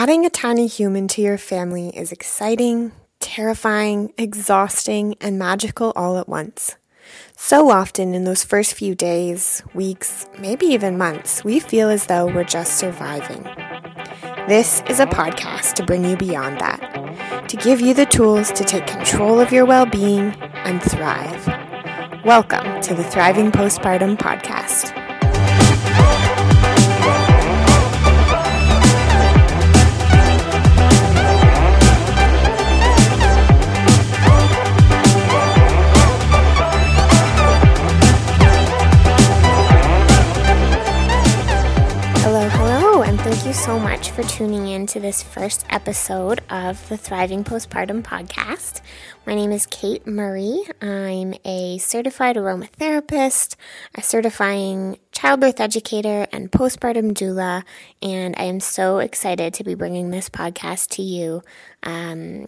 Adding 0.00 0.24
a 0.24 0.30
tiny 0.30 0.68
human 0.68 1.08
to 1.08 1.20
your 1.20 1.38
family 1.38 1.88
is 1.88 2.12
exciting, 2.12 2.92
terrifying, 3.18 4.12
exhausting, 4.16 5.16
and 5.20 5.40
magical 5.40 5.92
all 5.96 6.18
at 6.18 6.28
once. 6.28 6.76
So 7.36 7.68
often 7.68 8.14
in 8.14 8.22
those 8.22 8.44
first 8.44 8.74
few 8.74 8.94
days, 8.94 9.60
weeks, 9.74 10.28
maybe 10.38 10.66
even 10.66 10.98
months, 10.98 11.42
we 11.42 11.58
feel 11.58 11.88
as 11.90 12.06
though 12.06 12.26
we're 12.26 12.44
just 12.44 12.78
surviving. 12.78 13.42
This 14.46 14.84
is 14.88 15.00
a 15.00 15.06
podcast 15.06 15.72
to 15.74 15.84
bring 15.84 16.04
you 16.04 16.16
beyond 16.16 16.60
that, 16.60 17.48
to 17.48 17.56
give 17.56 17.80
you 17.80 17.92
the 17.92 18.06
tools 18.06 18.52
to 18.52 18.62
take 18.62 18.86
control 18.86 19.40
of 19.40 19.50
your 19.50 19.64
well 19.64 19.84
being 19.84 20.32
and 20.62 20.80
thrive. 20.80 21.44
Welcome 22.24 22.80
to 22.82 22.94
the 22.94 23.02
Thriving 23.02 23.50
Postpartum 23.50 24.16
Podcast. 24.16 24.97
So 43.68 43.78
much 43.78 44.12
for 44.12 44.22
tuning 44.22 44.66
in 44.66 44.86
to 44.86 44.98
this 44.98 45.22
first 45.22 45.66
episode 45.68 46.40
of 46.48 46.88
the 46.88 46.96
Thriving 46.96 47.44
Postpartum 47.44 48.02
Podcast. 48.02 48.80
My 49.26 49.34
name 49.34 49.52
is 49.52 49.66
Kate 49.66 50.06
Murray. 50.06 50.62
I'm 50.80 51.34
a 51.44 51.76
certified 51.76 52.36
aromatherapist, 52.36 53.56
a 53.94 54.00
certifying 54.00 54.96
childbirth 55.12 55.60
educator, 55.60 56.26
and 56.32 56.50
postpartum 56.50 57.12
doula, 57.12 57.62
and 58.00 58.34
I 58.38 58.44
am 58.44 58.58
so 58.58 59.00
excited 59.00 59.52
to 59.52 59.64
be 59.64 59.74
bringing 59.74 60.12
this 60.12 60.30
podcast 60.30 60.88
to 60.92 61.02
you. 61.02 61.42
Um, 61.82 62.46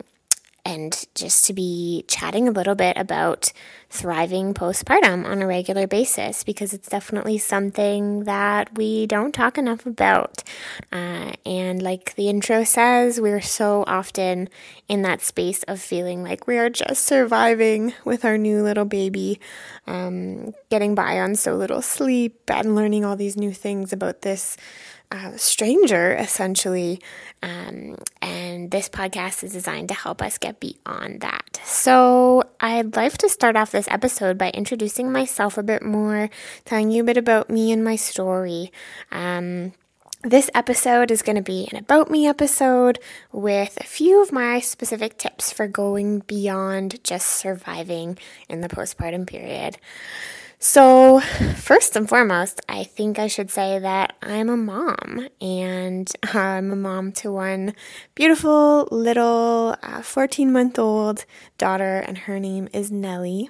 and 0.71 1.05
just 1.17 1.45
to 1.47 1.53
be 1.53 2.05
chatting 2.07 2.47
a 2.47 2.53
little 2.53 2.77
bit 2.77 2.97
about 2.97 3.53
thriving 3.89 4.55
postpartum 4.55 5.27
on 5.27 5.43
a 5.43 5.47
regular 5.47 5.85
basis 5.89 6.45
because 6.45 6.73
it's 6.73 6.89
definitely 6.89 7.37
something 7.39 8.23
that 8.23 8.73
we 8.77 9.05
don't 9.09 9.35
talk 9.35 9.59
enough 9.59 9.85
about. 9.85 10.45
Uh, 10.93 11.33
and 11.45 11.83
like 11.83 12.15
the 12.15 12.29
intro 12.29 12.63
says, 12.63 13.21
we're 13.21 13.41
so 13.41 13.83
often 13.89 14.49
in 14.87 15.03
that 15.03 15.23
space 15.23 15.65
of 15.65 15.81
feeling 15.81 16.23
like 16.23 16.47
we 16.47 16.57
are 16.57 16.71
just 16.71 17.05
surviving 17.05 17.93
with 18.05 18.25
our 18.25 18.39
new 18.39 18.63
little 18.63 18.85
baby, 18.85 19.41
um, 19.89 20.55
getting 20.71 20.95
by 20.95 21.19
on 21.19 21.35
so 21.35 21.57
little 21.57 21.83
sleep 21.83 22.39
and 22.49 22.77
learning 22.77 23.05
all 23.05 23.17
these 23.17 23.37
new 23.37 23.53
things 23.53 23.93
about 23.93 24.23
this 24.23 24.57
stranger, 25.37 26.15
essentially. 26.15 27.01
Um, 27.43 27.97
and 28.21 28.71
this 28.71 28.89
podcast 28.89 29.43
is 29.43 29.53
designed 29.53 29.89
to 29.89 29.95
help 29.95 30.23
us 30.23 30.39
get 30.39 30.61
beyond 30.61 31.21
that. 31.21 31.61
So, 31.65 32.45
I'd 32.61 32.97
like 32.97 33.19
to 33.19 33.29
start 33.29 33.57
off 33.57 33.73
this 33.73 33.89
episode 33.89 34.39
by 34.39 34.51
introducing 34.51 35.11
myself 35.11 35.57
a 35.59 35.63
bit 35.63 35.83
more, 35.83 36.31
telling 36.65 36.91
you 36.91 37.03
a 37.03 37.07
bit 37.07 37.17
about 37.17 37.51
me 37.51 37.73
and 37.73 37.85
my 37.85 37.97
story. 37.97 38.73
Um, 39.11 39.73
this 40.23 40.51
episode 40.55 41.11
is 41.11 41.23
going 41.23 41.37
to 41.37 41.43
be 41.43 41.67
an 41.73 41.79
About 41.79 42.11
Me 42.11 42.27
episode 42.27 42.99
with 43.33 43.79
a 43.81 43.87
few 43.87 44.21
of 44.21 44.33
my 44.33 44.61
specific 44.61 45.17
tips 45.17 45.51
for 45.51 45.67
going 45.67 46.19
beyond 46.21 47.03
just 47.03 47.27
surviving 47.27 48.19
in 48.47 48.61
the 48.61 48.69
postpartum 48.69 49.27
period. 49.27 49.79
So, 50.63 51.21
first 51.57 51.97
and 51.97 52.07
foremost, 52.07 52.61
I 52.69 52.85
think 52.85 53.19
I 53.19 53.29
should 53.29 53.51
say 53.51 53.79
that 53.79 54.15
I'm 54.21 54.51
a 54.51 54.59
mom, 54.59 55.27
and 55.41 56.13
I'm 56.35 56.71
a 56.71 56.77
mom 56.77 57.13
to 57.13 57.33
one 57.33 57.75
beautiful 58.15 58.87
little 58.91 59.75
14 60.03 60.49
uh, 60.49 60.53
month 60.53 60.79
old 60.79 61.25
daughter, 61.57 62.01
and 62.07 62.19
her 62.19 62.39
name 62.39 62.69
is 62.75 62.93
Nellie. 62.93 63.49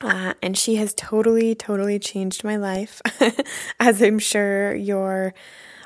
Uh, 0.00 0.34
and 0.42 0.58
she 0.58 0.74
has 0.74 0.92
totally, 0.94 1.54
totally 1.54 2.00
changed 2.00 2.42
my 2.42 2.56
life, 2.56 3.00
as 3.78 4.02
I'm 4.02 4.18
sure 4.18 4.74
your 4.74 5.34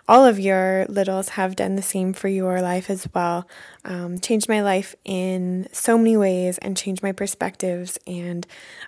all 0.08 0.24
of 0.24 0.38
your 0.38 0.86
littles 0.88 1.30
have 1.30 1.56
done 1.56 1.76
the 1.76 1.82
same 1.82 2.12
for 2.12 2.28
your 2.28 2.62
life 2.62 2.88
as 2.90 3.08
well. 3.12 3.48
Um, 3.84 4.18
changed 4.20 4.48
my 4.48 4.62
life 4.62 4.94
in 5.04 5.68
so 5.72 5.98
many 5.98 6.16
ways 6.16 6.58
and 6.58 6.76
changed 6.76 7.02
my 7.02 7.12
perspectives, 7.12 7.98
and 8.06 8.46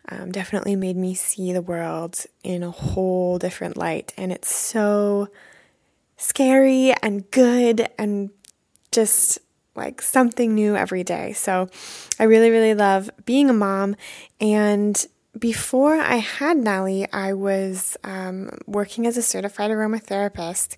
um, 0.08 0.30
definitely 0.30 0.76
made 0.76 0.96
me 0.96 1.14
see 1.14 1.52
the 1.52 1.62
world 1.62 2.24
in 2.44 2.62
a 2.62 2.70
whole 2.70 3.38
different 3.38 3.76
light. 3.76 4.14
And 4.16 4.30
it's 4.32 4.54
so 4.54 5.28
scary 6.16 6.94
and 7.02 7.30
good 7.30 7.88
and 7.98 8.30
just 8.92 9.38
like 9.74 10.02
something 10.02 10.54
new 10.54 10.76
every 10.76 11.04
day. 11.04 11.32
So 11.32 11.68
I 12.18 12.24
really, 12.24 12.50
really 12.50 12.74
love 12.74 13.10
being 13.24 13.48
a 13.48 13.54
mom. 13.54 13.96
And 14.40 15.06
before 15.38 15.96
I 15.96 16.16
had 16.16 16.56
Nellie, 16.56 17.06
I 17.12 17.32
was 17.32 17.96
um, 18.04 18.50
working 18.66 19.06
as 19.06 19.16
a 19.16 19.22
certified 19.22 19.70
aromatherapist 19.70 20.76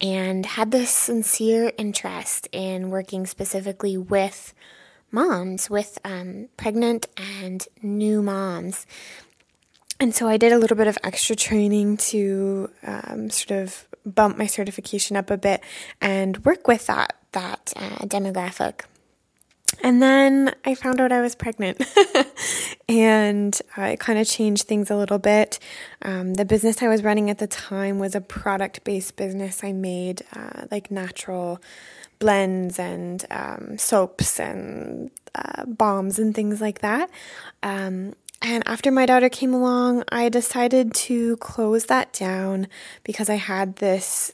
and 0.00 0.44
had 0.44 0.70
this 0.70 0.90
sincere 0.90 1.72
interest 1.78 2.48
in 2.52 2.90
working 2.90 3.26
specifically 3.26 3.96
with 3.96 4.54
moms, 5.10 5.70
with 5.70 5.98
um, 6.04 6.48
pregnant 6.56 7.06
and 7.16 7.66
new 7.82 8.22
moms. 8.22 8.86
And 10.00 10.14
so 10.14 10.28
I 10.28 10.36
did 10.36 10.52
a 10.52 10.58
little 10.58 10.76
bit 10.76 10.88
of 10.88 10.98
extra 11.04 11.36
training 11.36 11.96
to 11.98 12.70
um, 12.84 13.30
sort 13.30 13.62
of 13.62 13.86
bump 14.04 14.36
my 14.36 14.46
certification 14.46 15.16
up 15.16 15.30
a 15.30 15.36
bit 15.36 15.62
and 16.00 16.44
work 16.44 16.68
with 16.68 16.86
that 16.86 17.16
that 17.32 17.72
uh, 17.76 18.04
demographic. 18.06 18.82
And 19.82 20.02
then 20.02 20.54
I 20.64 20.74
found 20.74 21.00
out 21.00 21.12
I 21.12 21.20
was 21.20 21.34
pregnant, 21.34 21.82
and 22.88 23.60
uh, 23.76 23.82
it 23.82 24.00
kind 24.00 24.18
of 24.18 24.26
changed 24.26 24.64
things 24.64 24.90
a 24.90 24.96
little 24.96 25.18
bit. 25.18 25.58
Um, 26.02 26.34
the 26.34 26.44
business 26.44 26.82
I 26.82 26.88
was 26.88 27.02
running 27.02 27.30
at 27.30 27.38
the 27.38 27.46
time 27.46 27.98
was 27.98 28.14
a 28.14 28.20
product 28.20 28.84
based 28.84 29.16
business. 29.16 29.62
I 29.62 29.72
made 29.72 30.22
uh, 30.34 30.66
like 30.70 30.90
natural 30.90 31.60
blends 32.18 32.78
and 32.78 33.24
um, 33.30 33.76
soaps 33.78 34.40
and 34.40 35.10
uh, 35.34 35.64
balms 35.66 36.18
and 36.18 36.34
things 36.34 36.60
like 36.60 36.80
that. 36.80 37.10
Um, 37.62 38.14
and 38.40 38.62
after 38.66 38.90
my 38.90 39.06
daughter 39.06 39.28
came 39.28 39.54
along, 39.54 40.04
I 40.10 40.28
decided 40.28 40.94
to 40.94 41.36
close 41.38 41.86
that 41.86 42.12
down 42.12 42.68
because 43.02 43.30
I 43.30 43.36
had 43.36 43.76
this 43.76 44.32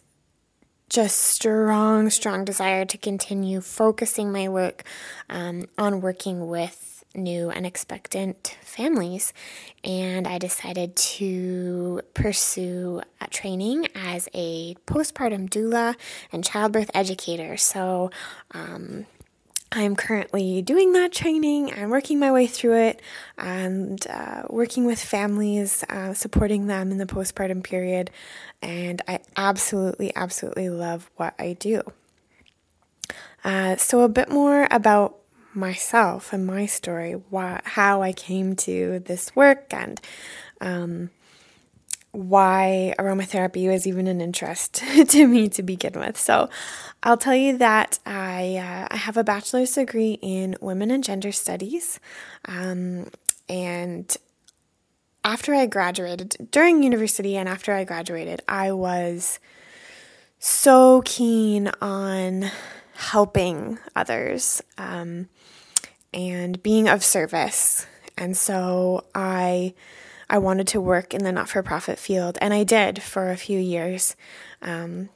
just 0.91 1.19
strong, 1.19 2.11
strong 2.11 2.45
desire 2.45 2.85
to 2.85 2.99
continue 2.99 3.61
focusing 3.61 4.33
my 4.33 4.49
work 4.49 4.83
um, 5.31 5.65
on 5.79 6.01
working 6.01 6.49
with 6.49 7.05
new 7.15 7.49
and 7.49 7.65
expectant 7.65 8.57
families. 8.63 9.33
And 9.85 10.27
I 10.27 10.39
decided 10.39 10.97
to 10.97 12.03
pursue 12.13 13.03
a 13.21 13.29
training 13.29 13.87
as 13.95 14.29
a 14.35 14.75
postpartum 14.87 15.49
doula 15.49 15.95
and 16.33 16.45
childbirth 16.45 16.91
educator. 16.93 17.57
So, 17.57 18.11
um, 18.51 19.07
I'm 19.73 19.95
currently 19.95 20.63
doing 20.63 20.93
that 20.95 21.13
training 21.13 21.71
and 21.71 21.91
working 21.91 22.19
my 22.19 22.33
way 22.33 22.49
through 22.49 22.77
it 22.77 23.01
and 23.39 24.05
uh, 24.09 24.43
working 24.51 24.85
with 24.85 25.01
families, 25.01 25.85
uh, 25.89 26.13
supporting 26.13 26.67
them 26.67 26.91
in 26.91 26.99
the 26.99 27.07
postpartum 27.07 27.63
period. 27.63 28.11
And 28.61 29.01
I 29.07 29.21
absolutely, 29.37 30.13
absolutely 30.17 30.71
love 30.71 31.09
what 31.17 31.35
I 31.39 31.53
do. 31.53 31.83
Uh, 33.45 33.77
so, 33.77 34.01
a 34.01 34.09
bit 34.09 34.29
more 34.29 34.67
about 34.71 35.17
myself 35.55 36.33
and 36.33 36.47
my 36.47 36.67
story, 36.67 37.13
why, 37.13 37.61
how 37.65 38.03
I 38.03 38.13
came 38.13 38.55
to 38.57 38.99
this 39.01 39.35
work, 39.35 39.73
and 39.73 40.01
um, 40.61 41.11
why 42.13 42.95
aromatherapy 42.99 43.69
was 43.69 43.87
even 43.87 44.07
an 44.07 44.21
interest 44.21 44.83
to 45.09 45.27
me 45.27 45.49
to 45.49 45.63
begin 45.63 45.93
with. 45.95 46.19
So, 46.19 46.49
I'll 47.03 47.17
tell 47.17 47.35
you 47.35 47.57
that 47.59 47.99
I 48.05 48.57
uh, 48.57 48.89
I 48.95 48.97
have 48.97 49.17
a 49.17 49.25
bachelor's 49.25 49.73
degree 49.73 50.19
in 50.21 50.57
women 50.61 50.91
and 50.91 51.03
gender 51.03 51.33
studies, 51.33 51.99
um, 52.47 53.07
and 53.49 54.17
after 55.25 55.55
I 55.55 55.67
graduated, 55.67 56.49
during 56.51 56.83
university 56.83 57.37
and 57.37 57.49
after 57.49 57.73
I 57.73 57.85
graduated, 57.85 58.43
I 58.49 58.73
was 58.73 59.39
so 60.39 61.03
keen 61.05 61.71
on 61.81 62.51
helping 62.95 63.79
others 63.95 64.63
um, 64.79 65.29
and 66.13 66.63
being 66.63 66.89
of 66.89 67.03
service, 67.03 67.87
and 68.19 68.37
so 68.37 69.05
I 69.15 69.75
I 70.31 70.39
wanted 70.39 70.69
to 70.69 70.81
work 70.81 71.13
in 71.13 71.25
the 71.25 71.33
not 71.33 71.49
for 71.49 71.63
profit 71.63 71.99
field, 71.99 72.39
and 72.41 72.55
I 72.55 72.65
did 72.65 73.03
for 73.03 73.31
a 73.31 73.37
few 73.37 73.59
years, 73.59 74.17
um, 74.63 75.11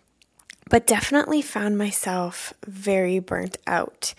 but 0.69 0.87
definitely 0.87 1.41
found 1.41 1.79
myself 1.79 2.53
very 2.67 3.21
burnt 3.21 3.57
out. 3.67 4.15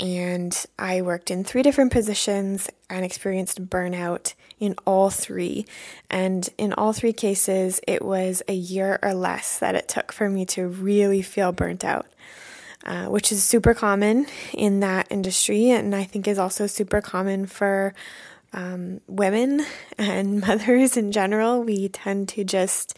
And 0.00 0.54
I 0.78 1.02
worked 1.02 1.30
in 1.30 1.44
three 1.44 1.62
different 1.62 1.92
positions 1.92 2.70
and 2.88 3.04
experienced 3.04 3.68
burnout 3.68 4.34
in 4.58 4.74
all 4.86 5.10
three. 5.10 5.66
And 6.08 6.48
in 6.56 6.72
all 6.72 6.92
three 6.92 7.12
cases, 7.12 7.80
it 7.86 8.02
was 8.02 8.42
a 8.48 8.54
year 8.54 8.98
or 9.02 9.12
less 9.12 9.58
that 9.58 9.74
it 9.74 9.88
took 9.88 10.12
for 10.12 10.30
me 10.30 10.46
to 10.46 10.68
really 10.68 11.20
feel 11.20 11.52
burnt 11.52 11.84
out. 11.84 12.06
uh, 12.84 13.06
which 13.06 13.32
is 13.32 13.42
super 13.42 13.74
common 13.74 14.26
in 14.54 14.80
that 14.80 15.06
industry, 15.10 15.70
and 15.70 15.94
I 15.94 16.04
think 16.04 16.26
is 16.26 16.38
also 16.38 16.66
super 16.66 17.00
common 17.00 17.46
for 17.46 17.94
um, 18.52 19.00
women 19.06 19.64
and 19.96 20.40
mothers 20.46 20.96
in 20.96 21.12
general. 21.12 21.62
We 21.62 21.88
tend 21.88 22.28
to 22.30 22.44
just 22.44 22.96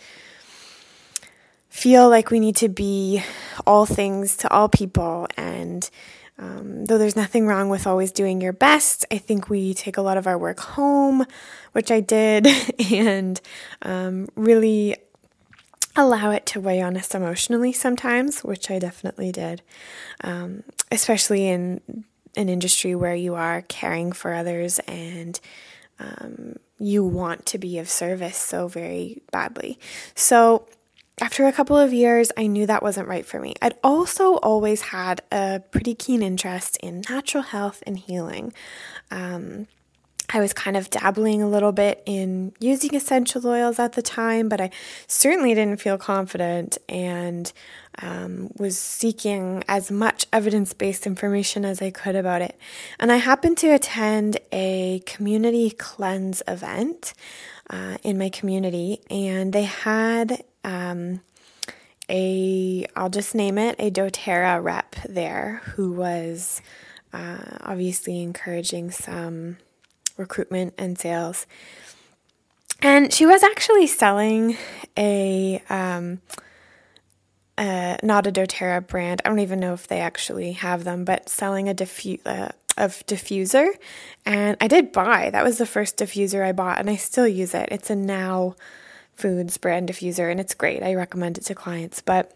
feel 1.68 2.08
like 2.08 2.30
we 2.30 2.40
need 2.40 2.56
to 2.56 2.68
be 2.68 3.22
all 3.66 3.86
things 3.86 4.36
to 4.38 4.50
all 4.50 4.68
people. 4.68 5.26
And 5.36 5.88
um, 6.38 6.86
though 6.86 6.98
there's 6.98 7.16
nothing 7.16 7.46
wrong 7.46 7.68
with 7.68 7.86
always 7.86 8.12
doing 8.12 8.40
your 8.40 8.52
best, 8.52 9.04
I 9.10 9.18
think 9.18 9.48
we 9.48 9.74
take 9.74 9.96
a 9.96 10.02
lot 10.02 10.16
of 10.16 10.26
our 10.26 10.38
work 10.38 10.60
home, 10.60 11.26
which 11.72 11.90
I 11.90 12.00
did, 12.00 12.48
and 12.90 13.40
um, 13.82 14.28
really 14.36 14.96
allow 15.96 16.30
it 16.30 16.46
to 16.46 16.60
weigh 16.60 16.80
on 16.80 16.96
us 16.96 17.14
emotionally 17.14 17.72
sometimes, 17.72 18.42
which 18.42 18.70
I 18.70 18.78
definitely 18.78 19.32
did, 19.32 19.62
um, 20.22 20.62
especially 20.90 21.46
in 21.46 22.04
an 22.36 22.48
industry 22.48 22.94
where 22.94 23.14
you 23.14 23.34
are 23.34 23.62
caring 23.62 24.12
for 24.12 24.32
others 24.32 24.78
and 24.80 25.40
um, 25.98 26.56
you 26.78 27.04
want 27.04 27.46
to 27.46 27.58
be 27.58 27.78
of 27.78 27.88
service 27.88 28.36
so 28.36 28.68
very 28.68 29.22
badly. 29.30 29.78
So, 30.14 30.66
after 31.20 31.46
a 31.46 31.52
couple 31.52 31.76
of 31.76 31.92
years, 31.92 32.32
I 32.38 32.46
knew 32.46 32.66
that 32.66 32.82
wasn't 32.82 33.06
right 33.06 33.26
for 33.26 33.38
me. 33.38 33.54
I'd 33.60 33.76
also 33.84 34.36
always 34.36 34.80
had 34.80 35.20
a 35.30 35.60
pretty 35.70 35.94
keen 35.94 36.22
interest 36.22 36.78
in 36.78 37.02
natural 37.10 37.42
health 37.42 37.82
and 37.86 37.98
healing. 37.98 38.54
Um, 39.10 39.66
I 40.32 40.40
was 40.40 40.52
kind 40.52 40.76
of 40.76 40.90
dabbling 40.90 41.42
a 41.42 41.48
little 41.48 41.72
bit 41.72 42.02
in 42.06 42.52
using 42.58 42.94
essential 42.94 43.46
oils 43.46 43.78
at 43.78 43.92
the 43.92 44.02
time, 44.02 44.48
but 44.48 44.60
I 44.60 44.70
certainly 45.06 45.54
didn't 45.54 45.80
feel 45.80 45.98
confident 45.98 46.78
and 46.88 47.52
um, 48.02 48.50
was 48.56 48.78
seeking 48.78 49.62
as 49.68 49.90
much 49.90 50.26
evidence 50.32 50.72
based 50.72 51.06
information 51.06 51.64
as 51.64 51.82
I 51.82 51.90
could 51.90 52.16
about 52.16 52.42
it. 52.42 52.58
And 52.98 53.12
I 53.12 53.16
happened 53.16 53.58
to 53.58 53.68
attend 53.68 54.38
a 54.52 55.02
community 55.06 55.70
cleanse 55.70 56.42
event 56.48 57.14
uh, 57.68 57.98
in 58.02 58.18
my 58.18 58.28
community, 58.28 59.00
and 59.10 59.52
they 59.52 59.64
had 59.64 60.42
um, 60.64 61.20
a, 62.08 62.86
I'll 62.96 63.10
just 63.10 63.34
name 63.34 63.58
it, 63.58 63.76
a 63.78 63.90
doTERRA 63.90 64.62
rep 64.62 64.96
there 65.08 65.62
who 65.74 65.92
was 65.92 66.60
uh, 67.12 67.38
obviously 67.60 68.22
encouraging 68.22 68.90
some 68.90 69.58
recruitment 70.16 70.74
and 70.76 70.98
sales. 70.98 71.46
And 72.82 73.12
she 73.12 73.26
was 73.26 73.42
actually 73.42 73.86
selling 73.86 74.56
a, 74.96 75.62
um, 75.68 76.20
uh, 77.60 77.98
not 78.02 78.26
a 78.26 78.32
doTERRA 78.32 78.86
brand. 78.86 79.20
I 79.22 79.28
don't 79.28 79.40
even 79.40 79.60
know 79.60 79.74
if 79.74 79.86
they 79.86 80.00
actually 80.00 80.52
have 80.52 80.84
them, 80.84 81.04
but 81.04 81.28
selling 81.28 81.68
a 81.68 81.74
diffu- 81.74 82.20
uh, 82.24 82.48
of 82.78 83.04
diffuser. 83.06 83.68
And 84.24 84.56
I 84.62 84.66
did 84.66 84.92
buy. 84.92 85.28
That 85.28 85.44
was 85.44 85.58
the 85.58 85.66
first 85.66 85.98
diffuser 85.98 86.42
I 86.42 86.52
bought, 86.52 86.78
and 86.78 86.88
I 86.88 86.96
still 86.96 87.28
use 87.28 87.54
it. 87.54 87.68
It's 87.70 87.90
a 87.90 87.94
Now 87.94 88.56
Foods 89.14 89.58
brand 89.58 89.90
diffuser, 89.90 90.30
and 90.30 90.40
it's 90.40 90.54
great. 90.54 90.82
I 90.82 90.94
recommend 90.94 91.36
it 91.36 91.44
to 91.44 91.54
clients. 91.54 92.00
But 92.00 92.34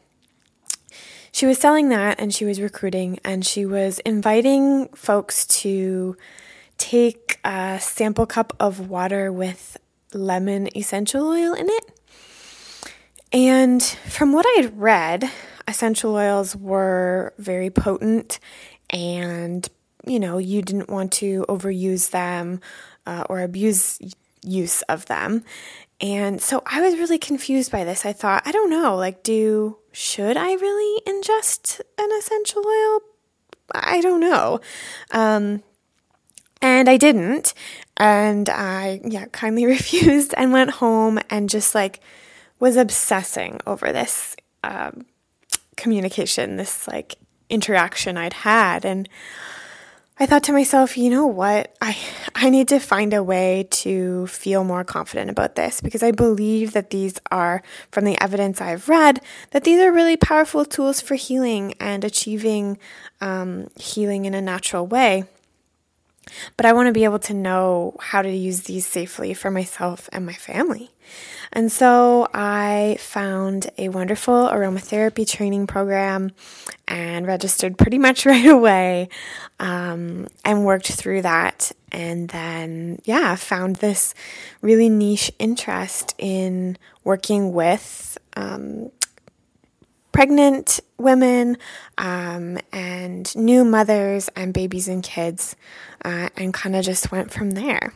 she 1.33 1.47
was 1.47 1.57
selling 1.57 1.89
that, 1.89 2.21
and 2.21 2.33
she 2.33 2.45
was 2.45 2.61
recruiting, 2.61 3.19
and 3.25 3.47
she 3.47 3.65
was 3.65 4.01
inviting 4.01 4.89
folks 4.89 5.47
to 5.47 6.19
take 6.77 7.39
a 7.45 7.79
sample 7.81 8.27
cup 8.27 8.53
of 8.61 8.91
water 8.91 9.33
with 9.33 9.79
lemon 10.13 10.69
essential 10.77 11.27
oil 11.29 11.55
in 11.55 11.71
it. 11.71 11.94
And 13.35 13.83
from 13.83 14.33
what 14.33 14.47
I 14.47 14.63
had 14.63 14.81
read, 14.81 15.31
essential 15.69 16.15
oils 16.15 16.57
were 16.57 17.35
very 17.37 17.69
potent 17.69 18.39
and 18.89 19.69
you 20.07 20.21
know, 20.21 20.39
you 20.39 20.63
didn't 20.63 20.91
want 20.91 21.13
to 21.13 21.45
overuse 21.49 22.11
them 22.11 22.61
uh, 23.07 23.25
or 23.29 23.41
abuse 23.41 23.99
use 24.43 24.83
of 24.83 25.07
them. 25.07 25.45
And 26.01 26.41
so 26.41 26.63
I 26.67 26.81
was 26.81 26.99
really 26.99 27.19
confused 27.19 27.73
by 27.73 27.85
this. 27.85 28.05
I 28.05 28.13
thought, 28.13 28.43
I 28.45 28.53
don't 28.53 28.71
know, 28.71 28.97
like, 28.97 29.23
do, 29.23 29.79
should 29.93 30.37
I 30.37 30.53
really 30.53 31.03
ingest 31.07 31.81
an 31.99 32.09
essential 32.19 32.63
oil? 32.67 33.01
I 33.75 34.01
don't 34.01 34.21
know. 34.21 34.61
Um, 35.13 35.63
and 36.61 36.89
I 36.89 36.97
didn't. 36.97 37.55
And 37.97 38.49
I, 38.49 39.01
yeah, 39.05 39.27
kindly 39.27 39.65
refused 39.67 40.35
and 40.37 40.53
went 40.53 40.73
home 40.73 41.19
and 41.31 41.49
just 41.49 41.75
like 41.75 42.01
was 42.65 42.79
obsessing 42.79 43.61
over 43.67 43.93
this 43.93 44.35
um, 44.63 45.05
communication, 45.77 46.57
this 46.57 46.89
like 46.89 47.17
interaction 47.51 48.17
I'd 48.17 48.33
had. 48.33 48.87
And 48.87 49.07
I 50.19 50.25
thought 50.25 50.45
to 50.45 50.53
myself, 50.53 50.97
you 50.97 51.11
know 51.11 51.27
what? 51.27 51.77
I 51.83 51.95
I 52.35 52.49
need 52.49 52.69
to 52.69 52.79
find 52.79 53.13
a 53.13 53.23
way 53.23 53.69
to 53.83 54.27
feel 54.29 54.65
more 54.65 54.83
confident 54.83 55.29
about 55.29 55.57
this 55.57 55.83
because 55.83 56.03
I 56.03 56.11
believe 56.11 56.73
that 56.73 56.89
these 56.89 57.21
are 57.31 57.63
from 57.91 58.07
the 58.07 58.19
evidence 58.19 58.63
I've 58.63 58.89
read 58.89 59.21
that 59.51 59.65
these 59.65 59.83
are 59.83 59.93
really 59.93 60.17
powerful 60.17 60.65
tools 60.65 61.03
for 61.03 61.17
healing 61.17 61.75
and 61.79 62.03
achieving 62.03 62.79
um, 63.21 63.69
healing 63.79 64.25
in 64.25 64.33
a 64.33 64.41
natural 64.41 64.87
way. 64.87 65.25
But 66.57 66.67
I 66.67 66.73
want 66.73 66.89
to 66.89 66.93
be 66.93 67.05
able 67.05 67.19
to 67.21 67.35
know 67.35 67.97
how 68.01 68.23
to 68.23 68.31
use 68.31 68.63
these 68.63 68.87
safely 68.87 69.35
for 69.35 69.51
myself 69.51 70.09
and 70.13 70.27
my 70.27 70.33
family. 70.33 70.91
And 71.53 71.71
so 71.71 72.29
I 72.35 72.97
found 72.99 73.71
a 73.79 73.89
wonderful 73.89 74.49
aromatherapy 74.49 75.29
training 75.29 75.67
program 75.67 76.33
and 76.89 77.27
registered 77.27 77.79
pretty 77.79 77.99
much 77.99 78.27
right 78.27 78.47
away 78.47 79.09
um, 79.61 80.27
and 80.45 80.65
worked 80.65 80.93
through 80.93 81.23
that. 81.23 81.73
And 81.93 82.29
then, 82.31 83.01
yeah, 83.05 83.37
found 83.37 83.77
this 83.77 84.15
really 84.61 84.89
niche 84.89 85.31
interest 85.39 86.15
in 86.19 86.77
working 87.05 87.53
with 87.53 88.19
um, 88.37 88.91
pregnant 90.15 90.79
women 90.97 91.59
um, 91.99 92.57
and 92.73 93.35
new 93.37 93.65
mothers 93.65 94.31
and 94.37 94.55
babies 94.55 94.87
and 94.87 95.03
kids, 95.03 95.57
uh, 96.05 96.29
and 96.37 96.55
kind 96.55 96.77
of 96.77 96.85
just 96.85 97.11
went 97.11 97.33
from 97.33 97.51
there. 97.51 97.93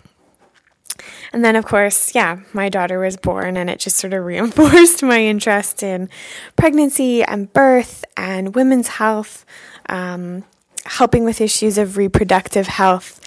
And 1.32 1.44
then, 1.44 1.54
of 1.54 1.64
course, 1.64 2.14
yeah, 2.16 2.40
my 2.52 2.68
daughter 2.68 2.98
was 2.98 3.16
born, 3.16 3.56
and 3.56 3.70
it 3.70 3.78
just 3.78 3.96
sort 3.96 4.12
of 4.12 4.24
reinforced 4.26 5.02
my 5.02 5.20
interest 5.22 5.82
in 5.82 6.10
pregnancy 6.56 7.22
and 7.22 7.50
birth 7.52 8.04
and 8.16 8.54
women's 8.54 8.88
health, 8.88 9.46
um, 9.88 10.44
helping 10.84 11.24
with 11.24 11.40
issues 11.40 11.78
of 11.78 11.96
reproductive 11.96 12.66
health, 12.66 13.20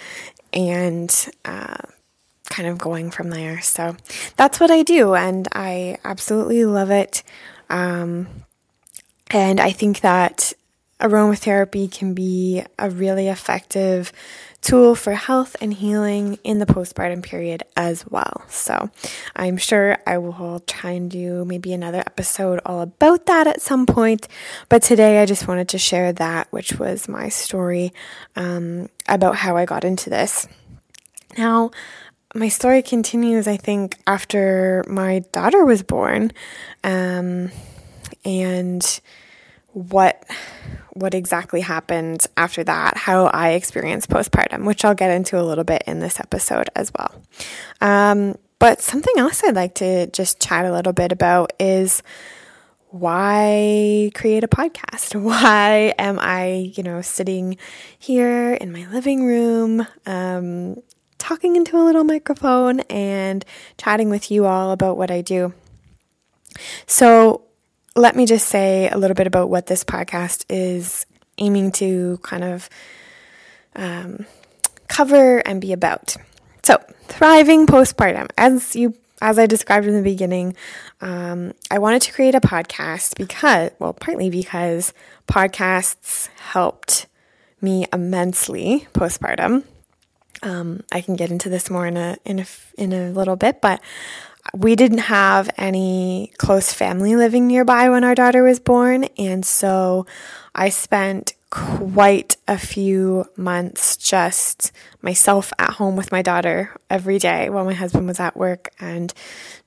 and 0.52 1.30
uh, 1.46 1.76
kind 2.50 2.68
of 2.68 2.76
going 2.76 3.10
from 3.10 3.30
there. 3.30 3.62
So 3.62 3.96
that's 4.36 4.60
what 4.60 4.70
I 4.70 4.82
do, 4.82 5.14
and 5.14 5.48
I 5.52 5.96
absolutely 6.04 6.66
love 6.66 6.90
it. 6.90 7.22
Um, 7.70 8.41
and 9.32 9.60
I 9.60 9.72
think 9.72 10.00
that 10.00 10.52
aromatherapy 11.00 11.90
can 11.90 12.14
be 12.14 12.62
a 12.78 12.88
really 12.88 13.28
effective 13.28 14.12
tool 14.60 14.94
for 14.94 15.12
health 15.14 15.56
and 15.60 15.74
healing 15.74 16.38
in 16.44 16.60
the 16.60 16.66
postpartum 16.66 17.22
period 17.22 17.64
as 17.76 18.06
well. 18.08 18.44
So 18.48 18.90
I'm 19.34 19.56
sure 19.56 19.98
I 20.06 20.18
will 20.18 20.60
try 20.60 20.92
and 20.92 21.10
do 21.10 21.44
maybe 21.44 21.72
another 21.72 21.98
episode 21.98 22.60
all 22.64 22.80
about 22.80 23.26
that 23.26 23.48
at 23.48 23.60
some 23.60 23.86
point. 23.86 24.28
But 24.68 24.82
today 24.82 25.20
I 25.20 25.26
just 25.26 25.48
wanted 25.48 25.68
to 25.70 25.78
share 25.78 26.12
that, 26.12 26.46
which 26.52 26.74
was 26.74 27.08
my 27.08 27.28
story 27.28 27.92
um, 28.36 28.88
about 29.08 29.34
how 29.34 29.56
I 29.56 29.64
got 29.64 29.84
into 29.84 30.08
this. 30.08 30.46
Now, 31.36 31.72
my 32.34 32.48
story 32.48 32.82
continues, 32.82 33.48
I 33.48 33.56
think, 33.56 33.98
after 34.06 34.84
my 34.86 35.24
daughter 35.32 35.64
was 35.64 35.82
born. 35.82 36.32
Um, 36.84 37.50
and 38.24 39.00
what 39.72 40.24
what 40.94 41.14
exactly 41.14 41.62
happened 41.62 42.26
after 42.36 42.62
that, 42.62 42.96
how 42.98 43.26
I 43.26 43.50
experienced 43.52 44.10
postpartum, 44.10 44.64
which 44.66 44.84
I'll 44.84 44.94
get 44.94 45.10
into 45.10 45.40
a 45.40 45.42
little 45.42 45.64
bit 45.64 45.82
in 45.86 46.00
this 46.00 46.20
episode 46.20 46.68
as 46.76 46.92
well. 46.96 47.22
Um, 47.80 48.36
but 48.58 48.82
something 48.82 49.14
else 49.16 49.42
I'd 49.42 49.54
like 49.54 49.74
to 49.76 50.06
just 50.08 50.38
chat 50.38 50.66
a 50.66 50.72
little 50.72 50.92
bit 50.92 51.10
about 51.10 51.54
is 51.58 52.02
why 52.90 54.10
create 54.14 54.44
a 54.44 54.48
podcast? 54.48 55.16
Why 55.20 55.94
am 55.98 56.18
I, 56.18 56.70
you 56.76 56.82
know, 56.82 57.00
sitting 57.00 57.56
here 57.98 58.52
in 58.52 58.70
my 58.70 58.86
living 58.90 59.24
room, 59.24 59.86
um, 60.04 60.76
talking 61.16 61.56
into 61.56 61.78
a 61.78 61.82
little 61.82 62.04
microphone 62.04 62.80
and 62.80 63.46
chatting 63.78 64.10
with 64.10 64.30
you 64.30 64.44
all 64.44 64.72
about 64.72 64.98
what 64.98 65.10
I 65.10 65.22
do? 65.22 65.54
So, 66.86 67.44
let 67.94 68.16
me 68.16 68.26
just 68.26 68.48
say 68.48 68.88
a 68.88 68.96
little 68.96 69.14
bit 69.14 69.26
about 69.26 69.50
what 69.50 69.66
this 69.66 69.84
podcast 69.84 70.44
is 70.48 71.06
aiming 71.38 71.72
to 71.72 72.18
kind 72.22 72.44
of 72.44 72.68
um, 73.76 74.26
cover 74.88 75.38
and 75.38 75.60
be 75.60 75.72
about. 75.72 76.16
So, 76.62 76.78
thriving 77.08 77.66
postpartum. 77.66 78.30
As 78.38 78.76
you 78.76 78.94
as 79.20 79.38
I 79.38 79.46
described 79.46 79.86
in 79.86 79.94
the 79.94 80.02
beginning, 80.02 80.56
um, 81.00 81.54
I 81.70 81.78
wanted 81.78 82.02
to 82.02 82.12
create 82.12 82.34
a 82.34 82.40
podcast 82.40 83.16
because, 83.16 83.70
well, 83.78 83.92
partly 83.92 84.30
because 84.30 84.92
podcasts 85.28 86.26
helped 86.38 87.06
me 87.60 87.86
immensely 87.92 88.88
postpartum. 88.92 89.62
Um, 90.42 90.82
I 90.90 91.00
can 91.00 91.14
get 91.14 91.30
into 91.30 91.48
this 91.48 91.70
more 91.70 91.86
in 91.86 91.96
a 91.96 92.16
in 92.24 92.40
a 92.40 92.46
in 92.76 92.92
a 92.92 93.10
little 93.10 93.36
bit, 93.36 93.60
but 93.60 93.80
we 94.54 94.76
didn't 94.76 94.98
have 94.98 95.48
any 95.56 96.32
close 96.38 96.72
family 96.72 97.16
living 97.16 97.46
nearby 97.46 97.88
when 97.88 98.04
our 98.04 98.14
daughter 98.14 98.42
was 98.42 98.60
born, 98.60 99.04
and 99.16 99.46
so 99.46 100.06
I 100.54 100.68
spent 100.68 101.34
quite 101.52 102.38
a 102.48 102.56
few 102.56 103.26
months 103.36 103.98
just 103.98 104.72
myself 105.02 105.52
at 105.58 105.72
home 105.74 105.96
with 105.96 106.10
my 106.10 106.22
daughter 106.22 106.74
every 106.88 107.18
day 107.18 107.50
while 107.50 107.64
my 107.64 107.74
husband 107.74 108.06
was 108.08 108.18
at 108.18 108.34
work 108.34 108.70
and 108.80 109.12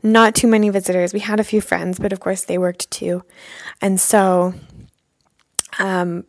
not 0.02 0.34
too 0.34 0.48
many 0.48 0.70
visitors. 0.70 1.14
We 1.14 1.20
had 1.20 1.40
a 1.40 1.44
few 1.44 1.62
friends, 1.62 2.00
but 2.00 2.12
of 2.12 2.20
course 2.20 2.44
they 2.44 2.58
worked 2.58 2.90
too. 2.90 3.24
And 3.82 4.00
so 4.00 4.56
um, 5.78 6.24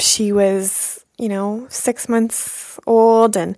she 0.00 0.32
was, 0.32 1.04
you 1.18 1.28
know, 1.28 1.68
six 1.70 2.08
months 2.08 2.80
old 2.84 3.36
and 3.36 3.56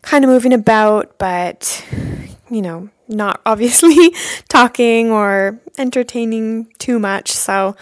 kind 0.00 0.24
of 0.24 0.30
moving 0.30 0.54
about, 0.54 1.18
but, 1.18 1.84
you 2.50 2.62
know, 2.62 2.88
not 3.10 3.40
obviously 3.46 4.14
talking 4.48 5.10
or 5.10 5.60
entertaining 5.78 6.72
too 6.78 6.98
much. 6.98 7.30
So, 7.32 7.76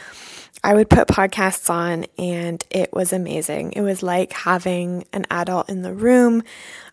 I 0.65 0.75
would 0.75 0.91
put 0.91 1.09
podcasts 1.09 1.71
on 1.71 2.07
and 2.19 2.63
it 2.71 2.93
was 2.93 3.13
amazing. 3.13 3.73
It 3.73 3.81
was 3.81 4.03
like 4.03 4.33
having 4.33 5.05
an 5.13 5.25
adult 5.31 5.69
in 5.69 5.83
the 5.83 5.95
room. 5.95 6.43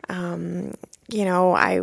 Um, 0.07 0.75
you 1.07 1.25
know, 1.25 1.53
I, 1.57 1.81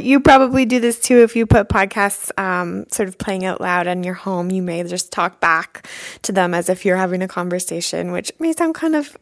you 0.00 0.20
probably 0.20 0.64
do 0.66 0.80
this 0.80 1.00
too. 1.00 1.18
If 1.18 1.36
you 1.36 1.46
put 1.46 1.68
podcasts, 1.68 2.36
um, 2.38 2.86
sort 2.90 3.08
of 3.08 3.18
playing 3.18 3.44
out 3.44 3.60
loud 3.60 3.86
in 3.86 4.04
your 4.04 4.14
home, 4.14 4.50
you 4.50 4.62
may 4.62 4.82
just 4.84 5.12
talk 5.12 5.40
back 5.40 5.88
to 6.22 6.32
them 6.32 6.54
as 6.54 6.68
if 6.68 6.84
you're 6.84 6.96
having 6.96 7.22
a 7.22 7.28
conversation, 7.28 8.12
which 8.12 8.32
may 8.38 8.52
sound 8.52 8.74
kind 8.74 8.94
of 8.94 9.16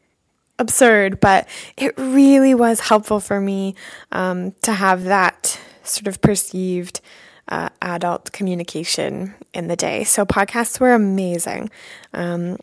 absurd, 0.58 1.20
but 1.20 1.48
it 1.76 1.94
really 1.96 2.54
was 2.54 2.80
helpful 2.80 3.18
for 3.18 3.40
me, 3.40 3.74
um, 4.12 4.52
to 4.62 4.72
have 4.72 5.04
that 5.04 5.58
sort 5.84 6.06
of 6.06 6.20
perceived, 6.20 7.00
uh, 7.48 7.68
adult 7.80 8.32
communication 8.32 9.34
in 9.52 9.68
the 9.68 9.76
day. 9.76 10.04
So 10.04 10.24
podcasts 10.24 10.80
were 10.80 10.92
amazing. 10.92 11.70
Um, 12.12 12.56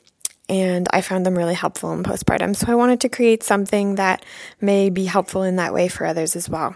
and 0.47 0.87
I 0.91 1.01
found 1.01 1.25
them 1.25 1.37
really 1.37 1.53
helpful 1.53 1.93
in 1.93 2.03
postpartum. 2.03 2.55
So 2.55 2.71
I 2.71 2.75
wanted 2.75 2.99
to 3.01 3.09
create 3.09 3.43
something 3.43 3.95
that 3.95 4.25
may 4.59 4.89
be 4.89 5.05
helpful 5.05 5.43
in 5.43 5.57
that 5.57 5.73
way 5.73 5.87
for 5.87 6.05
others 6.05 6.35
as 6.35 6.49
well. 6.49 6.75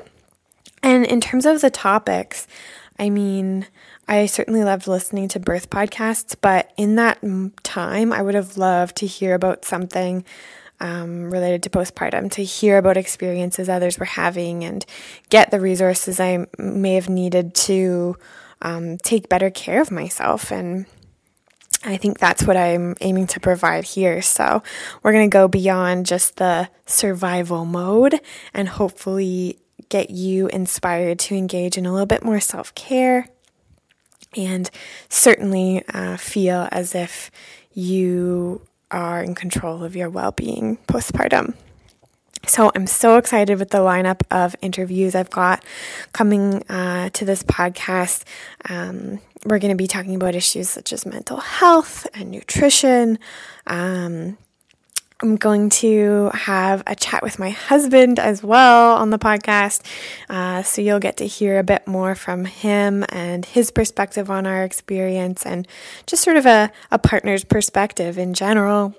And 0.84 1.06
in 1.06 1.22
terms 1.22 1.46
of 1.46 1.62
the 1.62 1.72
topics, 1.72 2.46
I 3.00 3.10
mean, 3.10 3.66
I 4.08 4.26
certainly 4.28 4.64
loved 4.64 4.88
listening 4.88 5.28
to 5.30 5.40
birth 5.40 5.70
podcasts, 5.70 6.36
but 6.40 6.72
in 6.78 6.96
that 6.96 7.20
time, 7.64 8.14
I 8.14 8.22
would 8.22 8.36
have 8.36 8.58
loved 8.58 8.98
to 8.98 9.08
hear 9.08 9.34
about 9.34 9.66
something 9.66 10.24
um, 10.84 11.32
related 11.32 11.64
to 11.64 11.70
postpartum, 11.70 12.30
to 12.32 12.44
hear 12.44 12.78
about 12.78 12.98
experiences 12.98 13.70
others 13.70 13.98
were 13.98 14.06
having 14.06 14.66
and 14.66 14.86
get 15.30 15.50
the 15.50 15.62
resources 15.62 16.20
I 16.20 16.46
may 16.58 16.96
have 16.96 17.08
needed 17.08 17.56
to 17.56 18.18
um, 18.62 18.98
take 18.98 19.30
better 19.30 19.50
care 19.50 19.82
of 19.82 19.92
myself. 19.92 20.52
And 20.52 20.86
I 21.86 21.96
think 21.96 22.20
that's 22.20 22.44
what 22.44 22.58
I'm 22.58 22.98
aiming 23.00 23.28
to 23.28 23.40
provide 23.40 23.86
here. 23.86 24.22
So 24.22 24.62
we're 25.02 25.14
going 25.14 25.30
to 25.30 25.34
go 25.34 25.48
beyond 25.48 26.06
just 26.06 26.36
the 26.36 26.70
survival 26.86 27.64
mode 27.64 28.20
and 28.54 28.68
hopefully 28.68 29.60
get 29.88 30.10
you 30.10 30.48
inspired 30.48 31.18
to 31.20 31.36
engage 31.36 31.78
in 31.78 31.86
a 31.86 31.94
little 31.94 32.06
bit 32.06 32.26
more 32.26 32.42
self 32.42 32.76
care 32.76 33.28
and 34.36 34.70
certainly 35.08 35.84
uh, 35.94 36.18
feel 36.18 36.68
as 36.72 36.94
if 36.94 37.32
you 37.72 38.62
are 38.94 39.22
in 39.22 39.36
control 39.36 39.84
of 39.84 39.96
your 39.96 40.10
well 40.10 40.32
being 40.32 40.78
postpartum. 40.88 41.56
So 42.46 42.72
I'm 42.76 42.88
so 42.88 43.18
excited 43.18 43.58
with 43.58 43.70
the 43.70 43.78
lineup 43.78 44.22
of 44.30 44.56
interviews 44.62 45.16
I've 45.16 45.30
got 45.30 45.64
coming 46.12 46.62
uh, 46.70 47.10
to 47.10 47.26
this 47.26 47.42
podcast. 47.42 48.26
Um, 48.70 49.20
we're 49.46 49.60
going 49.60 49.72
to 49.72 49.78
be 49.78 49.88
talking 49.88 50.16
about 50.16 50.36
issues 50.36 50.70
such 50.70 50.92
as 50.92 51.06
mental 51.06 51.38
health 51.38 52.06
and 52.14 52.32
nutrition, 52.32 53.18
um, 53.66 54.38
I'm 55.22 55.36
going 55.36 55.70
to 55.70 56.32
have 56.34 56.84
a 56.86 56.96
chat 56.96 57.24
with 57.24 57.40
my 57.40 57.52
husband 57.52 58.20
as 58.20 58.44
well 58.44 58.96
on 58.98 59.10
the 59.10 59.20
podcast. 59.20 59.86
Uh, 60.30 60.64
so 60.64 60.82
you'll 60.82 61.00
get 61.00 61.18
to 61.18 61.28
hear 61.28 61.60
a 61.60 61.64
bit 61.64 61.88
more 61.88 62.16
from 62.16 62.46
him 62.46 63.06
and 63.10 63.46
his 63.46 63.72
perspective 63.72 64.30
on 64.30 64.46
our 64.46 64.64
experience 64.64 65.46
and 65.46 65.68
just 66.06 66.24
sort 66.24 66.38
of 66.38 66.46
a, 66.46 66.72
a 66.92 67.00
partner's 67.00 67.44
perspective 67.44 68.18
in 68.18 68.34
general. 68.34 68.96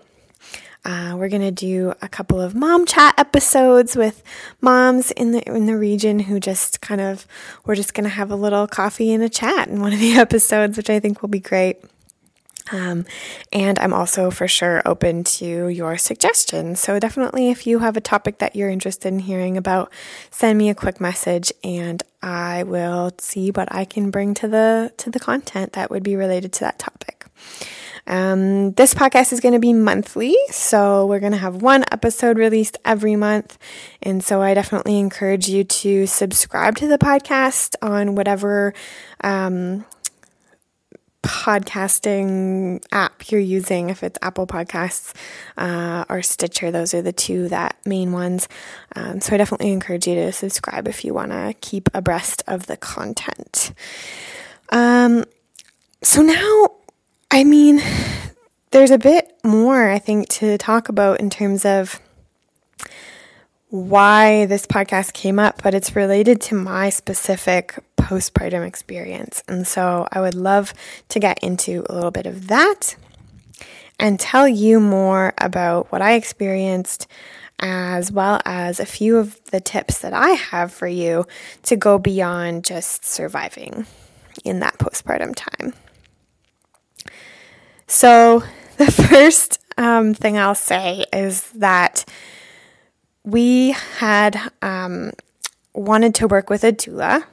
Uh, 0.87 1.14
we're 1.16 1.30
gonna 1.30 1.50
do 1.50 1.94
a 2.02 2.09
couple 2.09 2.38
of 2.38 2.54
mom 2.54 2.85
chat 2.85 3.14
episodes 3.16 3.97
with 3.97 4.23
moms 4.61 5.11
in 5.12 5.33
the 5.33 5.42
in 5.49 5.64
the 5.64 5.78
region 5.78 6.18
who 6.18 6.38
just 6.38 6.83
kind 6.83 7.00
of 7.00 7.26
we're 7.64 7.75
just 7.75 7.94
gonna 7.94 8.06
have 8.11 8.30
a 8.30 8.37
little 8.37 8.66
coffee 8.66 9.11
and 9.14 9.23
a 9.23 9.28
chat 9.30 9.66
in 9.68 9.80
one 9.80 9.94
of 9.94 9.99
the 9.99 10.12
episodes, 10.18 10.76
which 10.76 10.90
I 10.90 11.00
think 11.00 11.23
will 11.23 11.30
be 11.30 11.40
great. 11.40 11.78
Um, 12.73 13.04
and 13.52 13.78
I'm 13.78 13.92
also 13.92 14.30
for 14.30 14.49
sure 14.49 14.80
open 14.87 15.23
to 15.25 15.68
your 15.68 15.99
suggestions. 15.99 16.80
So 16.80 16.99
definitely, 16.99 17.50
if 17.50 17.66
you 17.66 17.80
have 17.80 17.97
a 17.97 18.00
topic 18.00 18.38
that 18.38 18.56
you're 18.56 18.71
interested 18.71 19.09
in 19.09 19.18
hearing 19.18 19.56
about, 19.56 19.92
send 20.30 20.59
me 20.59 20.71
a 20.71 20.75
quick 20.75 21.00
message, 21.00 21.52
and 21.62 22.02
I 22.23 22.62
will 22.62 23.12
see 23.18 23.50
what 23.50 23.71
I 23.71 23.85
can 23.85 24.11
bring 24.11 24.33
to 24.35 24.49
the 24.49 24.92
to 24.97 25.11
the 25.11 25.21
content 25.21 25.75
that 25.75 25.90
would 25.90 26.02
be 26.02 26.16
related 26.16 26.52
to 26.54 26.61
that 26.61 26.78
topic. 26.78 27.26
Um, 28.06 28.73
this 28.73 28.92
podcast 28.92 29.33
is 29.33 29.40
going 29.40 29.54
to 29.54 29.59
be 29.59 29.73
monthly, 29.73 30.37
so 30.50 31.06
we're 31.06 31.21
going 31.21 31.33
to 31.33 31.38
have 31.38 31.62
one 31.62 31.85
episode 31.90 32.37
released 32.37 32.78
every 32.85 33.16
month. 33.16 33.59
And 34.02 34.23
so 34.23 34.42
I 34.42 34.52
definitely 34.52 34.99
encourage 34.99 35.49
you 35.49 35.64
to 35.64 36.06
subscribe 36.06 36.76
to 36.76 36.87
the 36.87 36.99
podcast 36.99 37.76
on 37.80 38.14
whatever 38.14 38.75
um, 39.23 39.87
podcasting 41.25 42.85
app 42.93 43.31
you're 43.31 43.40
using, 43.40 43.88
if 43.88 44.02
it's 44.02 44.19
Apple 44.21 44.47
Podcasts 44.47 45.14
uh, 45.57 46.04
or 46.09 46.23
Stitcher, 46.23 46.71
those 46.71 46.93
are 46.93 47.02
the 47.02 47.12
two 47.12 47.49
that 47.49 47.76
main 47.87 48.12
ones. 48.12 48.47
Um, 48.95 49.21
so 49.21 49.35
I 49.35 49.38
definitely 49.38 49.73
encourage 49.73 50.07
you 50.07 50.14
to 50.16 50.33
subscribe 50.33 50.87
if 50.87 51.04
you 51.04 51.14
want 51.14 51.33
to 51.33 51.54
keep 51.61 51.88
abreast 51.95 52.43
of 52.47 52.66
the 52.66 52.76
content. 52.76 53.73
Um, 54.69 55.25
so 56.02 56.21
now, 56.23 56.69
I 57.31 57.43
mean, 57.45 57.81
there's 58.71 58.90
a 58.90 58.99
bit 58.99 59.33
more 59.43 59.90
I 59.90 59.99
think 59.99 60.28
to 60.31 60.59
talk 60.59 60.88
about 60.88 61.21
in 61.21 61.31
terms 61.31 61.64
of 61.64 62.00
why 63.75 64.47
this 64.47 64.66
podcast 64.66 65.14
came 65.14 65.40
up, 65.40 65.61
but 65.61 65.75
it's 65.75 65.97
related 65.97 66.40
to 66.40 66.54
my 66.54 66.88
specific 66.90 67.76
postpartum 67.97 68.64
experience. 68.64 69.43
And 69.49 69.66
so 69.66 70.07
I 70.12 70.21
would 70.21 70.37
love 70.37 70.73
to 71.09 71.19
get 71.19 71.43
into 71.43 71.85
a 71.90 71.93
little 71.93 72.12
bit 72.12 72.25
of 72.25 72.47
that 72.47 72.95
and 73.99 74.21
tell 74.21 74.47
you 74.47 74.78
more 74.78 75.35
about 75.38 75.90
what 75.90 76.02
I 76.02 76.12
experienced, 76.12 77.09
as 77.59 78.12
well 78.12 78.40
as 78.45 78.78
a 78.78 78.87
few 78.87 79.16
of 79.16 79.43
the 79.47 79.61
tips 79.61 79.99
that 80.02 80.12
I 80.12 80.28
have 80.28 80.73
for 80.73 80.87
you 80.87 81.26
to 81.64 81.75
go 81.75 81.99
beyond 81.99 82.64
just 82.64 83.04
surviving 83.04 83.87
in 84.45 84.61
that 84.61 84.78
postpartum 84.78 85.35
time. 85.35 85.75
So, 87.88 88.45
the 88.76 88.93
first 88.93 89.59
um, 89.76 90.14
thing 90.14 90.38
I'll 90.38 90.54
say 90.54 91.07
is 91.12 91.50
that 91.52 92.04
we 93.25 93.71
had 93.99 94.38
um, 94.62 95.12
wanted 95.75 96.14
to 96.16 96.28
work 96.28 96.50
with 96.50 96.62
a 96.62 96.73
doula, 96.73 97.25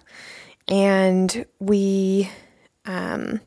and 0.67 1.45
we 1.59 2.29
um, 2.85 3.41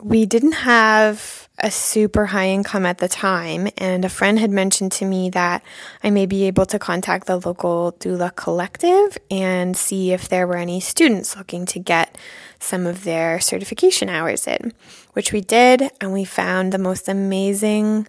we 0.00 0.24
didn't 0.26 0.52
have 0.52 1.48
a 1.58 1.70
super 1.70 2.26
high 2.26 2.48
income 2.48 2.84
at 2.84 2.98
the 2.98 3.08
time, 3.08 3.68
and 3.78 4.04
a 4.04 4.10
friend 4.10 4.38
had 4.38 4.50
mentioned 4.50 4.92
to 4.92 5.04
me 5.04 5.30
that 5.30 5.62
I 6.04 6.10
may 6.10 6.26
be 6.26 6.44
able 6.44 6.66
to 6.66 6.78
contact 6.78 7.26
the 7.26 7.38
local 7.38 7.96
doula 7.98 8.34
collective 8.36 9.16
and 9.30 9.76
see 9.76 10.12
if 10.12 10.28
there 10.28 10.46
were 10.46 10.58
any 10.58 10.80
students 10.80 11.36
looking 11.36 11.64
to 11.66 11.78
get 11.78 12.16
some 12.60 12.86
of 12.86 13.04
their 13.04 13.40
certification 13.40 14.08
hours 14.08 14.46
in, 14.46 14.72
which 15.14 15.32
we 15.32 15.40
did, 15.40 15.90
and 16.00 16.12
we 16.12 16.24
found 16.24 16.72
the 16.72 16.78
most 16.78 17.08
amazing 17.08 18.06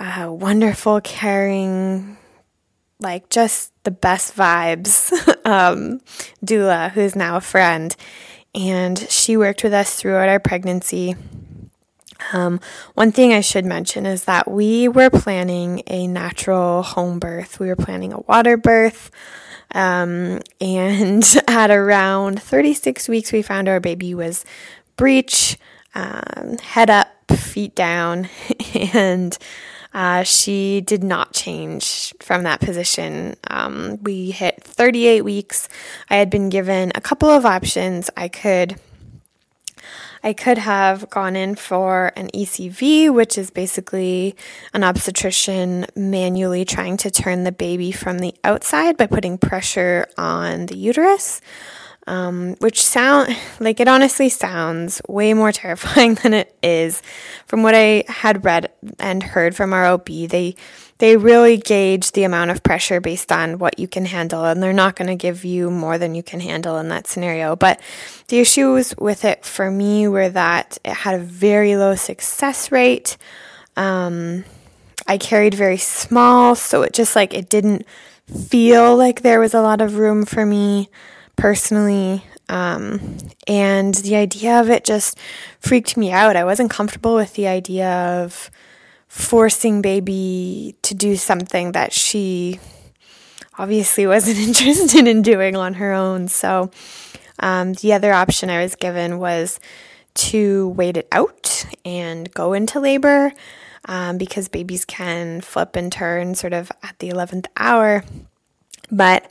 uh, 0.00 0.32
wonderful, 0.32 1.00
caring, 1.02 2.16
like 2.98 3.28
just 3.28 3.72
the 3.84 3.90
best 3.90 4.34
vibes 4.34 5.12
um, 5.44 6.00
doula, 6.44 6.90
who 6.90 7.00
is 7.02 7.14
now 7.14 7.36
a 7.36 7.40
friend. 7.40 7.94
And 8.54 8.98
she 8.98 9.36
worked 9.36 9.62
with 9.62 9.72
us 9.72 9.94
throughout 9.94 10.28
our 10.28 10.40
pregnancy. 10.40 11.14
Um, 12.32 12.60
one 12.94 13.12
thing 13.12 13.32
I 13.32 13.40
should 13.40 13.64
mention 13.64 14.06
is 14.06 14.24
that 14.24 14.50
we 14.50 14.88
were 14.88 15.10
planning 15.10 15.82
a 15.86 16.06
natural 16.06 16.82
home 16.82 17.18
birth. 17.18 17.60
We 17.60 17.68
were 17.68 17.76
planning 17.76 18.12
a 18.12 18.20
water 18.20 18.56
birth. 18.56 19.10
Um, 19.72 20.40
and 20.60 21.24
at 21.48 21.70
around 21.70 22.42
36 22.42 23.08
weeks, 23.08 23.32
we 23.32 23.42
found 23.42 23.68
our 23.68 23.80
baby 23.80 24.14
was 24.14 24.44
breech, 24.96 25.58
um, 25.94 26.56
head 26.62 26.90
up, 26.90 27.08
feet 27.36 27.74
down, 27.74 28.28
and 28.74 29.36
uh, 29.92 30.22
she 30.22 30.80
did 30.80 31.02
not 31.02 31.32
change 31.32 32.14
from 32.20 32.44
that 32.44 32.60
position. 32.60 33.36
Um, 33.48 33.98
we 34.02 34.30
hit 34.30 34.62
38 34.62 35.22
weeks. 35.22 35.68
I 36.08 36.16
had 36.16 36.30
been 36.30 36.48
given 36.48 36.92
a 36.94 37.00
couple 37.00 37.28
of 37.28 37.44
options. 37.44 38.10
I 38.16 38.28
could 38.28 38.78
I 40.22 40.34
could 40.34 40.58
have 40.58 41.08
gone 41.08 41.34
in 41.34 41.54
for 41.54 42.12
an 42.14 42.28
ECV, 42.34 43.12
which 43.12 43.38
is 43.38 43.50
basically 43.50 44.36
an 44.74 44.84
obstetrician 44.84 45.86
manually 45.96 46.66
trying 46.66 46.98
to 46.98 47.10
turn 47.10 47.44
the 47.44 47.52
baby 47.52 47.90
from 47.90 48.18
the 48.18 48.34
outside 48.44 48.98
by 48.98 49.06
putting 49.06 49.38
pressure 49.38 50.06
on 50.18 50.66
the 50.66 50.76
uterus. 50.76 51.40
Um, 52.10 52.56
which 52.58 52.84
sound 52.84 53.36
like 53.60 53.78
it 53.78 53.86
honestly 53.86 54.28
sounds 54.28 55.00
way 55.06 55.32
more 55.32 55.52
terrifying 55.62 56.14
than 56.14 56.34
it 56.34 56.52
is. 56.60 57.02
From 57.46 57.62
what 57.62 57.76
I 57.76 58.02
had 58.08 58.44
read 58.44 58.72
and 58.98 59.22
heard 59.22 59.54
from 59.54 59.72
our 59.72 59.86
OB, 59.86 60.06
they 60.06 60.56
they 60.98 61.16
really 61.16 61.56
gauge 61.56 62.10
the 62.10 62.24
amount 62.24 62.50
of 62.50 62.64
pressure 62.64 63.00
based 63.00 63.30
on 63.30 63.60
what 63.60 63.78
you 63.78 63.86
can 63.86 64.06
handle, 64.06 64.44
and 64.44 64.60
they're 64.60 64.72
not 64.72 64.96
going 64.96 65.06
to 65.06 65.14
give 65.14 65.44
you 65.44 65.70
more 65.70 65.98
than 65.98 66.16
you 66.16 66.22
can 66.24 66.40
handle 66.40 66.78
in 66.78 66.88
that 66.88 67.06
scenario. 67.06 67.54
But 67.54 67.80
the 68.26 68.40
issues 68.40 68.92
with 68.98 69.24
it 69.24 69.44
for 69.44 69.70
me 69.70 70.08
were 70.08 70.30
that 70.30 70.78
it 70.84 70.92
had 70.92 71.14
a 71.14 71.22
very 71.22 71.76
low 71.76 71.94
success 71.94 72.72
rate. 72.72 73.16
Um, 73.76 74.44
I 75.06 75.16
carried 75.16 75.54
very 75.54 75.78
small, 75.78 76.56
so 76.56 76.82
it 76.82 76.92
just 76.92 77.14
like 77.14 77.34
it 77.34 77.48
didn't 77.48 77.86
feel 78.48 78.96
like 78.96 79.22
there 79.22 79.38
was 79.38 79.54
a 79.54 79.62
lot 79.62 79.80
of 79.80 79.94
room 79.94 80.24
for 80.24 80.44
me 80.44 80.88
personally. 81.40 82.22
Um, 82.48 83.16
and 83.46 83.94
the 83.94 84.16
idea 84.16 84.60
of 84.60 84.68
it 84.68 84.84
just 84.84 85.18
freaked 85.58 85.96
me 85.96 86.12
out. 86.12 86.36
I 86.36 86.44
wasn't 86.44 86.70
comfortable 86.70 87.14
with 87.14 87.34
the 87.34 87.46
idea 87.46 87.88
of 87.88 88.50
forcing 89.08 89.80
baby 89.80 90.76
to 90.82 90.94
do 90.94 91.16
something 91.16 91.72
that 91.72 91.92
she 91.92 92.60
obviously 93.58 94.06
wasn't 94.14 94.38
interested 94.48 95.06
in 95.06 95.22
doing 95.22 95.56
on 95.56 95.74
her 95.74 95.92
own. 95.92 96.28
So 96.28 96.70
um, 97.38 97.72
the 97.74 97.94
other 97.94 98.12
option 98.12 98.50
I 98.50 98.62
was 98.62 98.76
given 98.76 99.18
was 99.18 99.58
to 100.12 100.68
wait 100.70 100.96
it 100.96 101.08
out 101.10 101.64
and 101.84 102.32
go 102.34 102.52
into 102.52 102.80
labor 102.80 103.32
um, 103.86 104.18
because 104.18 104.48
babies 104.48 104.84
can 104.84 105.40
flip 105.40 105.76
and 105.76 105.90
turn 105.90 106.34
sort 106.34 106.52
of 106.52 106.70
at 106.82 106.98
the 106.98 107.08
11th 107.08 107.46
hour. 107.56 108.04
But 108.90 109.26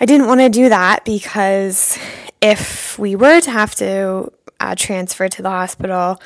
I 0.00 0.06
didn't 0.06 0.28
want 0.28 0.40
to 0.40 0.48
do 0.48 0.68
that 0.70 1.04
because 1.04 1.98
if 2.40 2.98
we 2.98 3.16
were 3.16 3.40
to 3.40 3.50
have 3.50 3.74
to 3.76 4.32
uh, 4.58 4.74
transfer 4.74 5.28
to 5.28 5.42
the 5.42 5.50
hospital, 5.50 6.20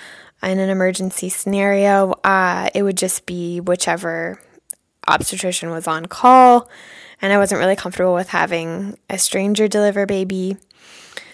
in 0.44 0.58
an 0.58 0.70
emergency 0.70 1.28
scenario, 1.28 2.12
uh, 2.22 2.68
it 2.74 2.82
would 2.82 2.96
just 2.96 3.26
be 3.26 3.60
whichever 3.60 4.40
obstetrician 5.08 5.70
was 5.70 5.86
on 5.86 6.06
call, 6.06 6.68
and 7.20 7.32
I 7.32 7.38
wasn't 7.38 7.60
really 7.60 7.76
comfortable 7.76 8.14
with 8.14 8.28
having 8.28 8.98
a 9.08 9.18
stranger 9.18 9.68
deliver 9.68 10.06
baby. 10.06 10.56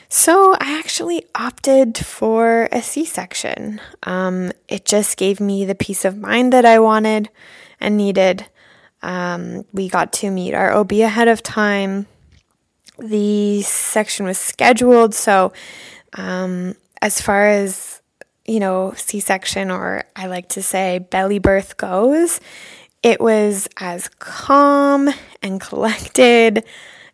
So 0.09 0.55
I 0.55 0.79
actually 0.79 1.25
opted 1.35 1.97
for 1.97 2.69
a 2.73 2.83
C 2.83 3.05
section. 3.05 3.81
Um, 4.03 4.51
it 4.69 4.85
just 4.85 5.17
gave 5.17 5.41
me 5.41 5.65
the 5.65 5.75
peace 5.75 6.05
of 6.05 6.19
mind 6.19 6.53
that 6.53 6.65
I 6.65 6.81
wanted 6.81 7.31
and 7.81 7.97
needed. 7.97 8.47
Um, 9.03 9.65
we 9.73 9.89
got 9.89 10.13
to 10.15 10.31
meet 10.31 10.53
our 10.53 10.73
OB 10.73 10.93
ahead 10.93 11.29
of 11.29 11.43
time. 11.43 12.07
The 13.01 13.63
section 13.63 14.27
was 14.27 14.39
scheduled, 14.39 15.15
so 15.15 15.53
um, 16.15 16.75
as 17.03 17.21
far 17.21 17.47
as 17.47 18.01
you 18.47 18.59
know, 18.59 18.93
C 18.97 19.21
section, 19.21 19.71
or 19.71 20.03
I 20.17 20.27
like 20.27 20.49
to 20.51 20.63
say 20.63 20.99
belly 20.99 21.39
birth 21.39 21.77
goes, 21.77 22.41
it 23.03 23.21
was 23.21 23.69
as 23.79 24.09
calm 24.19 25.09
and 25.41 25.61
collected 25.61 26.65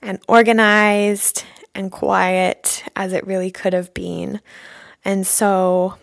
and 0.01 0.19
organized 0.29 1.45
and 1.75 1.93
quiet 1.93 2.85
as 2.97 3.13
it 3.13 3.27
really 3.27 3.51
could 3.51 3.75
have 3.75 3.93
been. 3.93 4.41
And 5.05 5.27
so 5.27 5.97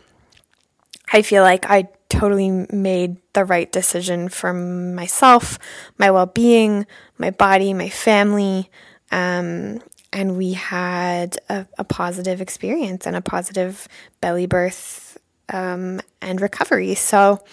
I 1.12 1.24
feel 1.24 1.42
like 1.42 1.66
I 1.68 1.88
totally 2.10 2.68
made 2.72 3.18
the 3.34 3.44
right 3.44 3.72
decision 3.72 4.30
for 4.30 4.54
myself, 4.54 5.58
my 5.98 6.12
well 6.12 6.28
being, 6.28 6.86
my 7.18 7.32
body, 7.32 7.74
my 7.74 7.90
family. 7.90 8.70
Um, 9.14 9.80
and 10.12 10.38
we 10.38 10.54
had 10.54 11.38
a, 11.50 11.66
a 11.78 11.84
positive 11.84 12.42
experience 12.42 13.06
and 13.06 13.16
a 13.16 13.22
positive 13.22 13.88
belly 14.22 14.48
birth 14.48 15.18
um, 15.50 16.02
and 16.22 16.42
recovery. 16.42 16.96
So 16.96 17.44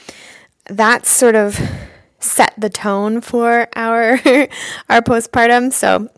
that 0.66 1.06
sort 1.06 1.36
of 1.36 1.60
set 2.18 2.54
the 2.56 2.70
tone 2.70 3.20
for 3.20 3.68
our 3.76 4.12
our 4.88 5.02
postpartum. 5.02 5.72
So 5.72 6.08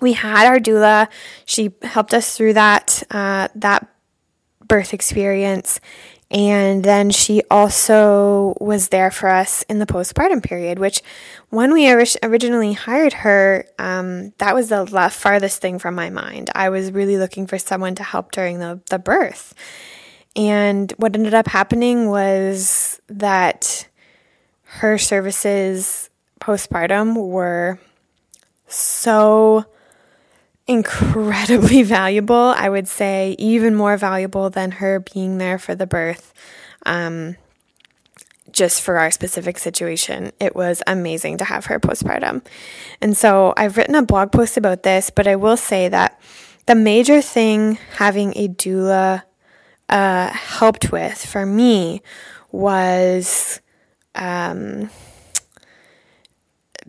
we 0.00 0.14
had 0.14 0.46
our 0.46 0.58
doula. 0.58 1.08
She 1.44 1.70
helped 1.82 2.12
us 2.12 2.36
through 2.36 2.54
that 2.54 3.02
uh, 3.10 3.48
that 3.54 3.88
birth 4.66 4.94
experience, 4.94 5.80
and 6.32 6.82
then 6.82 7.10
she 7.10 7.42
also 7.50 8.56
was 8.58 8.88
there 8.88 9.10
for 9.10 9.28
us 9.28 9.62
in 9.64 9.78
the 9.78 9.86
postpartum 9.86 10.42
period. 10.42 10.78
Which, 10.78 11.02
when 11.50 11.72
we 11.74 11.92
originally 11.92 12.72
hired 12.72 13.12
her, 13.12 13.66
um, 13.78 14.32
that 14.38 14.54
was 14.54 14.70
the 14.70 14.86
farthest 15.12 15.60
thing 15.60 15.78
from 15.78 15.94
my 15.94 16.08
mind. 16.08 16.48
I 16.54 16.70
was 16.70 16.90
really 16.90 17.18
looking 17.18 17.46
for 17.46 17.58
someone 17.58 17.94
to 17.96 18.02
help 18.02 18.32
during 18.32 18.60
the 18.60 18.80
the 18.88 18.98
birth. 18.98 19.54
And 20.34 20.90
what 20.96 21.14
ended 21.14 21.34
up 21.34 21.46
happening 21.46 22.08
was 22.08 22.98
that 23.08 23.86
her 24.64 24.96
services 24.96 26.08
postpartum 26.40 27.14
were 27.14 27.78
so 28.66 29.66
incredibly 30.66 31.82
valuable. 31.84 32.54
I 32.56 32.68
would 32.68 32.88
say 32.88 33.36
even 33.38 33.74
more 33.74 33.96
valuable 33.96 34.50
than 34.50 34.72
her 34.72 35.00
being 35.00 35.38
there 35.38 35.58
for 35.58 35.74
the 35.74 35.86
birth. 35.86 36.32
Um, 36.84 37.36
just 38.50 38.82
for 38.82 38.98
our 38.98 39.10
specific 39.10 39.58
situation, 39.58 40.30
it 40.38 40.54
was 40.54 40.82
amazing 40.86 41.38
to 41.38 41.44
have 41.44 41.66
her 41.66 41.80
postpartum. 41.80 42.44
And 43.00 43.16
so 43.16 43.54
I've 43.56 43.76
written 43.76 43.94
a 43.94 44.02
blog 44.02 44.30
post 44.30 44.56
about 44.56 44.82
this, 44.82 45.10
but 45.10 45.26
I 45.26 45.36
will 45.36 45.56
say 45.56 45.88
that 45.88 46.20
the 46.66 46.74
major 46.74 47.22
thing 47.22 47.78
having 47.96 48.36
a 48.36 48.48
doula 48.48 49.22
uh, 49.88 50.28
helped 50.28 50.92
with 50.92 51.24
for 51.24 51.46
me 51.46 52.02
was 52.50 53.60
um, 54.14 54.90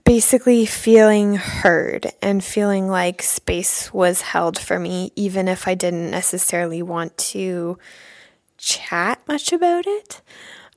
basically 0.06 0.66
feeling 0.66 1.36
heard 1.36 2.12
and 2.22 2.44
feeling 2.44 2.88
like 2.88 3.22
space 3.22 3.94
was 3.94 4.22
held 4.22 4.60
for 4.60 4.80
me, 4.80 5.12
even 5.16 5.48
if 5.48 5.68
I 5.68 5.76
didn't 5.76 6.12
necessarily 6.12 6.82
want 6.82 7.18
to 7.18 7.78
chat 8.58 9.22
much 9.28 9.54
about 9.54 9.86
it. 9.88 10.22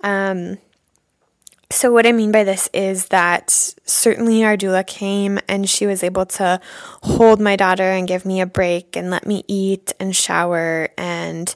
Um, 0.02 0.58
so, 1.68 1.92
what 1.92 2.06
I 2.06 2.12
mean 2.12 2.30
by 2.30 2.44
this 2.44 2.68
is 2.72 3.08
that 3.08 3.50
certainly 3.50 4.44
our 4.44 4.56
doula 4.56 4.86
came 4.86 5.40
and 5.48 5.68
she 5.68 5.84
was 5.86 6.04
able 6.04 6.26
to 6.26 6.60
hold 7.02 7.40
my 7.40 7.56
daughter 7.56 7.90
and 7.90 8.06
give 8.06 8.24
me 8.24 8.40
a 8.40 8.46
break 8.46 8.96
and 8.96 9.10
let 9.10 9.26
me 9.26 9.42
eat 9.48 9.92
and 9.98 10.14
shower 10.14 10.90
and 10.96 11.54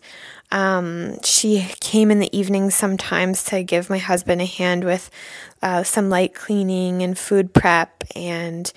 um, 0.52 1.22
she 1.22 1.68
came 1.78 2.10
in 2.10 2.18
the 2.18 2.36
evenings 2.36 2.74
sometimes 2.74 3.44
to 3.44 3.62
give 3.62 3.88
my 3.88 3.98
husband 3.98 4.40
a 4.40 4.46
hand 4.46 4.82
with 4.82 5.10
uh, 5.62 5.82
some 5.82 6.08
light 6.10 6.34
cleaning 6.34 7.02
and 7.02 7.18
food 7.18 7.52
prep. 7.52 8.04
And, 8.14 8.72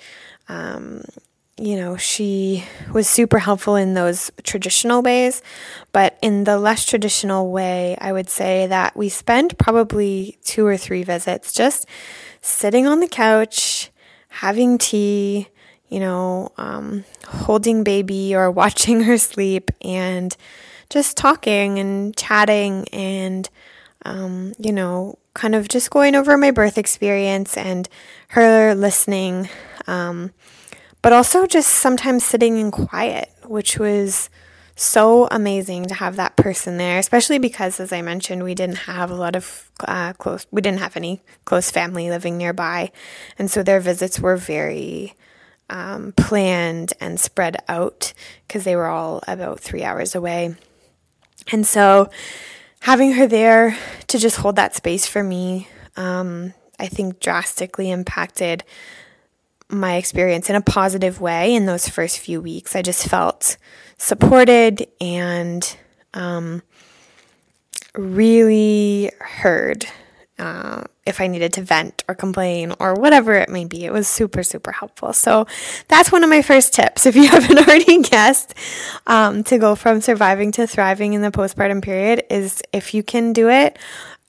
um, 0.48 1.04
you 1.56 1.76
know, 1.76 1.96
she 1.96 2.64
was 2.92 3.08
super 3.08 3.38
helpful 3.38 3.76
in 3.76 3.94
those 3.94 4.30
traditional 4.42 5.02
ways. 5.02 5.40
But 5.92 6.18
in 6.20 6.44
the 6.44 6.58
less 6.58 6.84
traditional 6.84 7.50
way, 7.50 7.96
I 8.00 8.12
would 8.12 8.28
say 8.28 8.66
that 8.66 8.96
we 8.96 9.08
spent 9.08 9.58
probably 9.58 10.38
two 10.44 10.66
or 10.66 10.76
three 10.76 11.04
visits 11.04 11.52
just 11.52 11.86
sitting 12.40 12.86
on 12.86 13.00
the 13.00 13.08
couch, 13.08 13.90
having 14.28 14.78
tea, 14.78 15.48
you 15.88 16.00
know, 16.00 16.50
um, 16.56 17.04
holding 17.26 17.84
baby 17.84 18.34
or 18.34 18.50
watching 18.50 19.02
her 19.02 19.16
sleep 19.18 19.70
and 19.80 20.36
just 20.90 21.16
talking 21.16 21.78
and 21.78 22.16
chatting 22.16 22.86
and, 22.92 23.48
um, 24.04 24.52
you 24.58 24.72
know, 24.72 25.18
kind 25.34 25.54
of 25.54 25.68
just 25.68 25.90
going 25.90 26.14
over 26.14 26.36
my 26.36 26.50
birth 26.50 26.78
experience 26.78 27.56
and 27.56 27.88
her 28.28 28.74
listening. 28.74 29.48
Um, 29.86 30.32
but 31.02 31.12
also 31.12 31.46
just 31.46 31.68
sometimes 31.68 32.24
sitting 32.24 32.56
in 32.58 32.70
quiet, 32.70 33.30
which 33.44 33.78
was 33.78 34.30
so 34.76 35.28
amazing 35.30 35.86
to 35.86 35.94
have 35.94 36.16
that 36.16 36.36
person 36.36 36.78
there, 36.78 36.98
especially 36.98 37.38
because, 37.38 37.78
as 37.78 37.92
I 37.92 38.02
mentioned, 38.02 38.42
we 38.42 38.54
didn't 38.54 38.78
have 38.78 39.10
a 39.10 39.14
lot 39.14 39.36
of 39.36 39.70
uh, 39.80 40.14
close, 40.14 40.46
we 40.50 40.62
didn't 40.62 40.80
have 40.80 40.96
any 40.96 41.22
close 41.44 41.70
family 41.70 42.08
living 42.08 42.36
nearby. 42.38 42.90
And 43.38 43.50
so 43.50 43.62
their 43.62 43.80
visits 43.80 44.18
were 44.18 44.36
very 44.36 45.14
um, 45.70 46.12
planned 46.16 46.92
and 47.00 47.20
spread 47.20 47.62
out 47.68 48.12
because 48.46 48.64
they 48.64 48.76
were 48.76 48.86
all 48.86 49.22
about 49.28 49.60
three 49.60 49.84
hours 49.84 50.14
away. 50.14 50.56
And 51.52 51.66
so 51.66 52.10
having 52.84 53.12
her 53.12 53.26
there 53.26 53.74
to 54.06 54.18
just 54.18 54.36
hold 54.36 54.56
that 54.56 54.74
space 54.74 55.06
for 55.06 55.22
me, 55.22 55.66
um, 55.96 56.52
I 56.78 56.86
think 56.86 57.18
drastically 57.18 57.90
impacted 57.90 58.62
my 59.70 59.94
experience 59.94 60.50
in 60.50 60.56
a 60.56 60.60
positive 60.60 61.18
way 61.18 61.54
in 61.54 61.64
those 61.64 61.88
first 61.88 62.18
few 62.18 62.42
weeks. 62.42 62.76
I 62.76 62.82
just 62.82 63.08
felt 63.08 63.56
supported 63.96 64.86
and 65.00 65.76
um, 66.12 66.62
really 67.94 69.10
heard 69.18 69.86
uh, 70.38 70.84
if 71.06 71.20
I 71.20 71.26
needed 71.26 71.52
to 71.54 71.62
vent 71.62 72.02
or 72.08 72.14
complain 72.14 72.72
or 72.80 72.94
whatever 72.94 73.34
it 73.34 73.48
may 73.48 73.64
be. 73.64 73.84
It 73.84 73.92
was 73.92 74.08
super, 74.08 74.42
super 74.42 74.72
helpful. 74.72 75.12
So 75.12 75.46
that's 75.88 76.10
one 76.10 76.24
of 76.24 76.30
my 76.30 76.42
first 76.42 76.72
tips. 76.72 77.06
If 77.06 77.16
you 77.16 77.28
haven't 77.28 77.58
already 77.58 78.02
guessed, 78.02 78.54
um, 79.06 79.44
to 79.44 79.58
go 79.58 79.74
from 79.74 80.00
surviving 80.00 80.52
to 80.52 80.66
thriving 80.66 81.12
in 81.12 81.22
the 81.22 81.30
postpartum 81.30 81.82
period 81.82 82.24
is 82.30 82.62
if 82.72 82.94
you 82.94 83.02
can 83.02 83.32
do 83.32 83.48
it, 83.48 83.78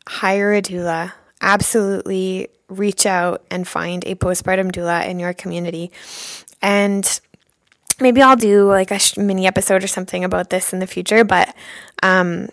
hire 0.07 0.53
a 0.53 0.61
doula. 0.61 1.13
Absolutely 1.41 2.49
reach 2.67 3.05
out 3.05 3.45
and 3.51 3.67
find 3.67 4.03
a 4.05 4.15
postpartum 4.15 4.71
doula 4.71 5.07
in 5.07 5.19
your 5.19 5.33
community. 5.33 5.91
And 6.61 7.19
maybe 7.99 8.21
I'll 8.21 8.35
do 8.35 8.67
like 8.67 8.91
a 8.91 8.99
mini 9.17 9.47
episode 9.47 9.83
or 9.83 9.87
something 9.87 10.23
about 10.23 10.49
this 10.49 10.73
in 10.73 10.79
the 10.79 10.87
future, 10.87 11.23
but 11.23 11.55
um, 12.03 12.49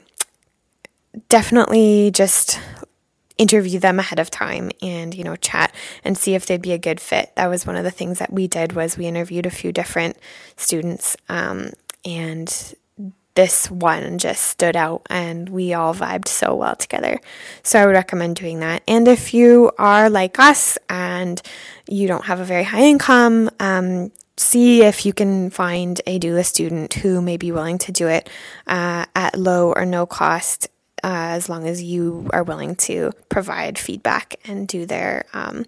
definitely 1.29 2.11
just 2.13 2.61
interview 3.43 3.79
them 3.79 3.99
ahead 3.99 4.19
of 4.19 4.31
time 4.31 4.71
and 4.81 5.15
you 5.15 5.25
know 5.25 5.37
chat 5.37 5.75
and 6.05 6.17
see 6.17 6.35
if 6.35 6.47
they'd 6.47 6.63
be 6.63 6.73
a 6.73 6.79
good 6.79 7.01
fit 7.01 7.33
that 7.37 7.49
was 7.49 7.67
one 7.67 7.77
of 7.77 7.85
the 7.85 7.91
things 7.91 8.19
that 8.19 8.33
we 8.33 8.47
did 8.47 8.73
was 8.73 8.97
we 8.97 9.07
interviewed 9.07 9.47
a 9.47 9.51
few 9.51 9.73
different 9.73 10.17
students 10.57 11.17
um, 11.29 11.71
and 12.05 12.75
this 13.35 13.71
one 13.71 14.19
just 14.19 14.43
stood 14.43 14.77
out 14.77 15.03
and 15.09 15.49
we 15.49 15.73
all 15.73 15.95
vibed 15.95 16.29
so 16.29 16.55
well 16.55 16.77
together. 16.77 17.19
So 17.63 17.81
I 17.81 17.87
would 17.87 17.93
recommend 17.93 18.37
doing 18.37 18.61
that. 18.61 18.83
And 18.87 19.09
if 19.09 19.33
you 19.33 19.71
are 19.79 20.11
like 20.11 20.39
us 20.39 20.77
and 20.89 21.41
you 21.89 22.09
don't 22.09 22.27
have 22.27 22.41
a 22.41 22.45
very 22.45 22.65
high 22.65 22.83
income, 22.83 23.51
um, 23.59 24.13
see 24.37 24.83
if 24.83 25.07
you 25.07 25.13
can 25.13 25.51
find 25.51 26.01
a 26.07 26.19
doula 26.19 26.45
student 26.45 26.95
who 26.95 27.23
may 27.23 27.37
be 27.37 27.53
willing 27.53 27.79
to 27.79 27.93
do 27.93 28.09
it 28.09 28.29
uh, 28.67 29.07
at 29.15 29.39
low 29.39 29.73
or 29.73 29.87
no 29.87 30.05
cost. 30.05 30.69
Uh, 31.05 31.35
as 31.35 31.49
long 31.49 31.67
as 31.67 31.83
you 31.83 32.31
are 32.33 32.45
willing 32.45 32.77
to 32.77 33.11
provide 33.29 33.77
feedback 33.77 34.37
and 34.45 34.69
do 34.69 34.87
their 34.87 35.25
um, 35.33 35.67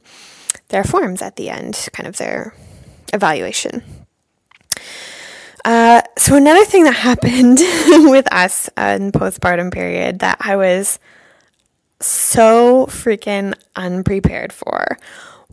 their 0.68 0.84
forms 0.84 1.20
at 1.22 1.36
the 1.36 1.50
end, 1.50 1.88
kind 1.92 2.06
of 2.06 2.16
their 2.18 2.54
evaluation. 3.12 3.82
Uh, 5.64 6.02
so 6.16 6.36
another 6.36 6.64
thing 6.64 6.84
that 6.84 6.92
happened 6.94 7.58
with 8.10 8.32
us 8.32 8.68
in 8.76 9.12
postpartum 9.12 9.72
period 9.72 10.20
that 10.20 10.36
I 10.40 10.56
was 10.56 10.98
so 12.00 12.86
freaking 12.86 13.54
unprepared 13.76 14.52
for 14.52 14.98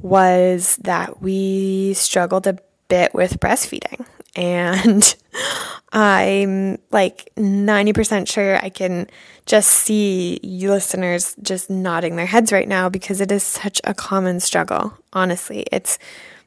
was 0.02 0.78
that 0.78 1.22
we 1.22 1.94
struggled 1.94 2.48
a 2.48 2.58
bit 2.88 3.14
with 3.14 3.40
breastfeeding. 3.40 4.06
And 4.36 5.16
I'm 5.92 6.78
like 6.92 7.30
90% 7.36 8.28
sure 8.30 8.58
I 8.58 8.70
can 8.70 9.08
just 9.46 9.70
see 9.70 10.40
you 10.42 10.72
listeners 10.72 11.36
just 11.42 11.70
nodding 11.70 12.16
their 12.16 12.26
heads 12.26 12.52
right 12.52 12.68
now 12.68 12.90
because 12.90 13.20
it 13.20 13.32
is 13.32 13.44
such 13.44 13.82
a 13.84 13.94
common 13.94 14.40
struggle. 14.40 14.98
Honestly, 15.14 15.66
it's 15.72 16.00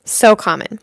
so 0.04 0.34
common. 0.34 0.78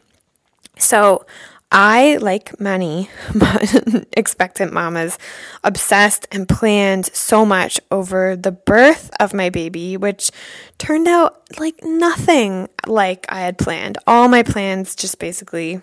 So, 0.77 1.25
I, 1.73 2.17
like 2.17 2.59
many 2.59 3.09
expectant 4.17 4.73
mamas, 4.73 5.17
obsessed 5.63 6.27
and 6.29 6.47
planned 6.47 7.05
so 7.13 7.45
much 7.45 7.79
over 7.89 8.35
the 8.35 8.51
birth 8.51 9.09
of 9.21 9.33
my 9.33 9.49
baby, 9.49 9.95
which 9.95 10.31
turned 10.77 11.07
out 11.07 11.41
like 11.59 11.81
nothing 11.81 12.67
like 12.85 13.25
I 13.29 13.39
had 13.39 13.57
planned. 13.57 13.97
All 14.05 14.27
my 14.27 14.43
plans 14.43 14.95
just 14.95 15.17
basically 15.17 15.81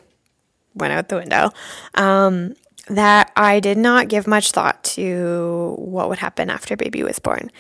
went 0.79 0.93
out 0.93 1.09
the 1.09 1.17
window. 1.17 1.51
Um, 1.95 2.55
that 2.89 3.33
I 3.37 3.61
did 3.61 3.77
not 3.77 4.09
give 4.09 4.27
much 4.27 4.53
thought 4.53 4.83
to 4.85 5.75
what 5.79 6.09
would 6.09 6.19
happen 6.19 6.49
after 6.49 6.77
baby 6.77 7.03
was 7.03 7.19
born. 7.19 7.51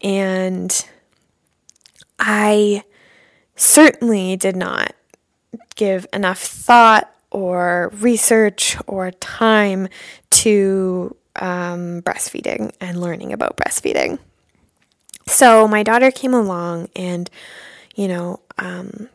And 0.00 0.86
I 2.18 2.84
certainly 3.56 4.36
did 4.36 4.56
not 4.56 4.94
give 5.74 6.06
enough 6.12 6.40
thought 6.40 7.12
or 7.30 7.90
research 7.94 8.76
or 8.86 9.10
time 9.10 9.88
to 10.30 11.16
um, 11.36 12.02
breastfeeding 12.02 12.72
and 12.80 13.00
learning 13.00 13.32
about 13.32 13.56
breastfeeding. 13.56 14.18
So 15.26 15.68
my 15.68 15.82
daughter 15.82 16.10
came 16.10 16.32
along, 16.32 16.88
and 16.96 17.28
you 17.94 18.08
know, 18.08 18.40
um, 18.58 19.08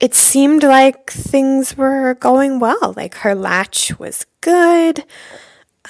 it 0.00 0.14
seemed 0.14 0.62
like 0.62 1.10
things 1.10 1.76
were 1.76 2.14
going 2.14 2.58
well. 2.58 2.94
Like 2.96 3.16
her 3.16 3.34
latch 3.34 3.98
was 3.98 4.26
good. 4.40 5.04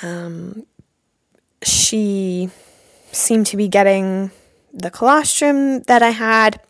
Um, 0.03 0.67
she 1.63 2.51
seemed 3.13 3.47
to 3.47 3.57
be 3.57 3.69
getting 3.69 4.31
the 4.73 4.91
colostrum 4.91 5.83
that 5.83 6.03
I 6.03 6.11
had. 6.11 6.61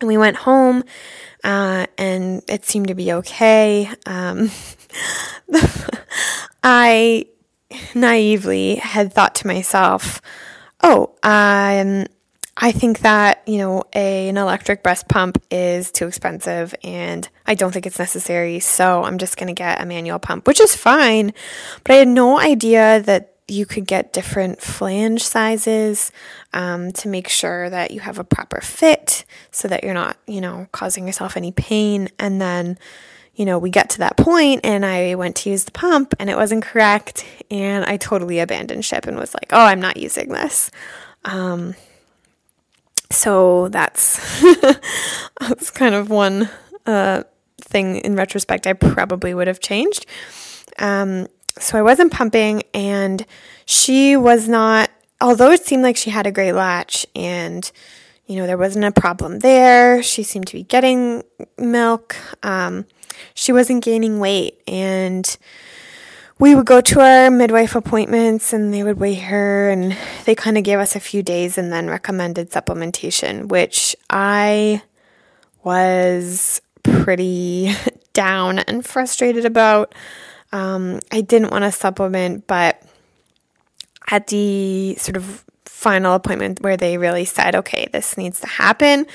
And 0.00 0.08
we 0.08 0.18
went 0.18 0.38
home 0.38 0.82
uh, 1.44 1.86
and 1.96 2.42
it 2.48 2.64
seemed 2.64 2.88
to 2.88 2.94
be 2.94 3.12
okay. 3.12 3.88
Um, 4.06 4.50
I 6.64 7.26
naively 7.94 8.76
had 8.76 9.12
thought 9.12 9.36
to 9.36 9.46
myself, 9.46 10.20
oh, 10.82 11.14
um, 11.22 12.06
I 12.56 12.70
think 12.70 13.00
that, 13.00 13.42
you 13.46 13.58
know, 13.58 13.82
a, 13.94 14.28
an 14.28 14.36
electric 14.36 14.82
breast 14.82 15.08
pump 15.08 15.42
is 15.50 15.90
too 15.90 16.06
expensive 16.06 16.74
and 16.84 17.28
I 17.46 17.54
don't 17.54 17.72
think 17.72 17.84
it's 17.84 17.98
necessary. 17.98 18.60
So 18.60 19.02
I'm 19.02 19.18
just 19.18 19.36
going 19.36 19.48
to 19.48 19.58
get 19.58 19.80
a 19.80 19.86
manual 19.86 20.20
pump, 20.20 20.46
which 20.46 20.60
is 20.60 20.76
fine. 20.76 21.32
But 21.82 21.94
I 21.94 21.96
had 21.96 22.08
no 22.08 22.38
idea 22.38 23.02
that 23.02 23.34
you 23.48 23.66
could 23.66 23.86
get 23.86 24.12
different 24.12 24.62
flange 24.62 25.22
sizes 25.22 26.12
um, 26.52 26.92
to 26.92 27.08
make 27.08 27.28
sure 27.28 27.68
that 27.68 27.90
you 27.90 28.00
have 28.00 28.18
a 28.18 28.24
proper 28.24 28.60
fit 28.60 29.24
so 29.50 29.68
that 29.68 29.82
you're 29.82 29.92
not, 29.92 30.16
you 30.26 30.40
know, 30.40 30.68
causing 30.72 31.06
yourself 31.06 31.36
any 31.36 31.50
pain. 31.50 32.08
And 32.18 32.40
then, 32.40 32.78
you 33.34 33.44
know, 33.44 33.58
we 33.58 33.68
get 33.68 33.90
to 33.90 33.98
that 33.98 34.16
point 34.16 34.60
and 34.64 34.86
I 34.86 35.16
went 35.16 35.34
to 35.36 35.50
use 35.50 35.64
the 35.64 35.72
pump 35.72 36.14
and 36.20 36.30
it 36.30 36.36
wasn't 36.36 36.62
correct. 36.62 37.26
And 37.50 37.84
I 37.84 37.96
totally 37.96 38.38
abandoned 38.38 38.84
ship 38.84 39.06
and 39.06 39.18
was 39.18 39.34
like, 39.34 39.52
oh, 39.52 39.64
I'm 39.64 39.80
not 39.80 39.96
using 39.96 40.28
this. 40.28 40.70
Um, 41.24 41.74
so 43.14 43.68
that's, 43.68 44.42
that's 45.40 45.70
kind 45.70 45.94
of 45.94 46.10
one 46.10 46.50
uh, 46.86 47.22
thing 47.60 47.96
in 47.98 48.16
retrospect 48.16 48.66
I 48.66 48.72
probably 48.72 49.34
would 49.34 49.46
have 49.46 49.60
changed. 49.60 50.06
Um, 50.78 51.28
so 51.58 51.78
I 51.78 51.82
wasn't 51.82 52.12
pumping, 52.12 52.62
and 52.74 53.24
she 53.64 54.16
was 54.16 54.48
not, 54.48 54.90
although 55.20 55.52
it 55.52 55.64
seemed 55.64 55.82
like 55.82 55.96
she 55.96 56.10
had 56.10 56.26
a 56.26 56.32
great 56.32 56.52
latch 56.52 57.06
and, 57.14 57.70
you 58.26 58.36
know, 58.36 58.46
there 58.46 58.58
wasn't 58.58 58.84
a 58.84 58.92
problem 58.92 59.38
there. 59.40 60.02
She 60.02 60.22
seemed 60.22 60.46
to 60.48 60.54
be 60.54 60.64
getting 60.64 61.22
milk. 61.56 62.16
Um, 62.42 62.86
she 63.34 63.52
wasn't 63.52 63.84
gaining 63.84 64.18
weight. 64.18 64.60
And 64.66 65.36
we 66.38 66.54
would 66.54 66.66
go 66.66 66.80
to 66.80 67.00
our 67.00 67.30
midwife 67.30 67.76
appointments 67.76 68.52
and 68.52 68.74
they 68.74 68.82
would 68.82 68.98
weigh 68.98 69.14
her, 69.14 69.70
and 69.70 69.96
they 70.24 70.34
kind 70.34 70.58
of 70.58 70.64
gave 70.64 70.78
us 70.78 70.96
a 70.96 71.00
few 71.00 71.22
days 71.22 71.56
and 71.58 71.72
then 71.72 71.88
recommended 71.88 72.50
supplementation, 72.50 73.46
which 73.46 73.94
I 74.10 74.82
was 75.62 76.60
pretty 76.82 77.72
down 78.12 78.58
and 78.60 78.84
frustrated 78.84 79.44
about. 79.44 79.94
Um, 80.52 81.00
I 81.10 81.20
didn't 81.20 81.50
want 81.50 81.64
to 81.64 81.72
supplement, 81.72 82.46
but 82.46 82.80
at 84.10 84.28
the 84.28 84.94
sort 84.96 85.16
of 85.16 85.44
final 85.64 86.14
appointment 86.14 86.60
where 86.62 86.76
they 86.76 86.98
really 86.98 87.24
said, 87.24 87.54
okay, 87.54 87.88
this 87.92 88.16
needs 88.16 88.40
to 88.40 88.46
happen, 88.46 89.06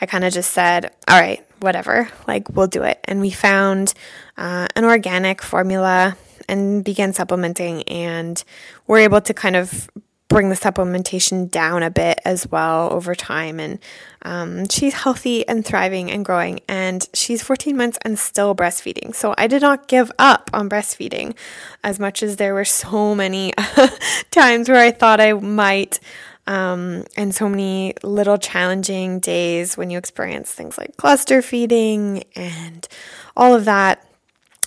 I 0.00 0.06
kind 0.06 0.24
of 0.24 0.32
just 0.32 0.50
said, 0.50 0.92
all 1.08 1.18
right, 1.18 1.44
whatever, 1.60 2.08
like 2.26 2.48
we'll 2.50 2.66
do 2.66 2.82
it. 2.82 3.00
And 3.04 3.20
we 3.20 3.30
found 3.30 3.94
uh, 4.36 4.68
an 4.76 4.84
organic 4.84 5.42
formula 5.42 6.16
and 6.48 6.82
began 6.84 7.12
supplementing, 7.12 7.82
and 7.84 8.42
we're 8.86 9.00
able 9.00 9.20
to 9.20 9.34
kind 9.34 9.56
of 9.56 9.88
bring 10.28 10.50
the 10.50 10.54
supplementation 10.54 11.50
down 11.50 11.82
a 11.82 11.90
bit 11.90 12.20
as 12.24 12.46
well 12.50 12.92
over 12.92 13.14
time. 13.14 13.58
And 13.58 13.78
um, 14.22 14.68
she's 14.68 14.92
healthy 14.92 15.48
and 15.48 15.64
thriving 15.64 16.10
and 16.10 16.22
growing, 16.24 16.60
and 16.68 17.08
she's 17.14 17.42
14 17.42 17.74
months 17.76 17.98
and 18.02 18.18
still 18.18 18.54
breastfeeding. 18.54 19.14
So 19.14 19.34
I 19.38 19.46
did 19.46 19.62
not 19.62 19.88
give 19.88 20.12
up 20.18 20.50
on 20.52 20.68
breastfeeding 20.68 21.34
as 21.82 21.98
much 21.98 22.22
as 22.22 22.36
there 22.36 22.52
were 22.52 22.66
so 22.66 23.14
many 23.14 23.52
times 24.30 24.68
where 24.68 24.80
I 24.80 24.90
thought 24.90 25.20
I 25.20 25.32
might. 25.32 25.98
um, 26.46 27.04
and 27.16 27.34
so 27.34 27.46
many 27.48 27.92
little 28.02 28.38
challenging 28.38 29.20
days 29.20 29.76
when 29.76 29.90
you 29.90 29.98
experience 29.98 30.50
things 30.50 30.78
like 30.78 30.96
cluster 30.96 31.42
feeding 31.42 32.24
and 32.34 32.88
all 33.36 33.54
of 33.54 33.66
that. 33.66 34.02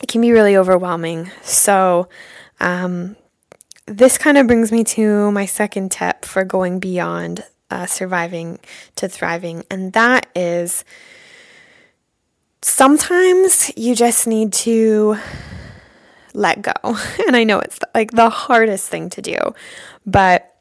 It 0.02 0.08
can 0.08 0.22
be 0.22 0.32
really 0.32 0.58
overwhelming. 0.58 1.30
So, 1.44 2.10
um, 2.60 3.16
this 3.86 4.18
kind 4.18 4.38
of 4.38 4.48
brings 4.48 4.72
me 4.72 4.84
to 4.84 5.32
my 5.32 5.46
second 5.46 5.92
tip 5.92 6.26
for 6.26 6.44
going 6.44 6.80
beyond 6.80 7.44
uh, 7.70 7.86
surviving 7.86 8.60
to 8.96 9.08
thriving, 9.08 9.64
and 9.70 9.94
that 9.94 10.28
is 10.36 10.84
sometimes 12.62 13.72
you 13.76 13.96
just 13.96 14.28
need 14.28 14.54
to 14.54 15.18
let 16.34 16.62
go. 16.62 16.74
And 17.28 17.36
I 17.36 17.44
know 17.44 17.60
it's 17.60 17.80
like 17.94 18.12
the 18.12 18.30
hardest 18.30 18.90
thing 18.90 19.10
to 19.12 19.22
do, 19.22 19.38
but 20.06 20.56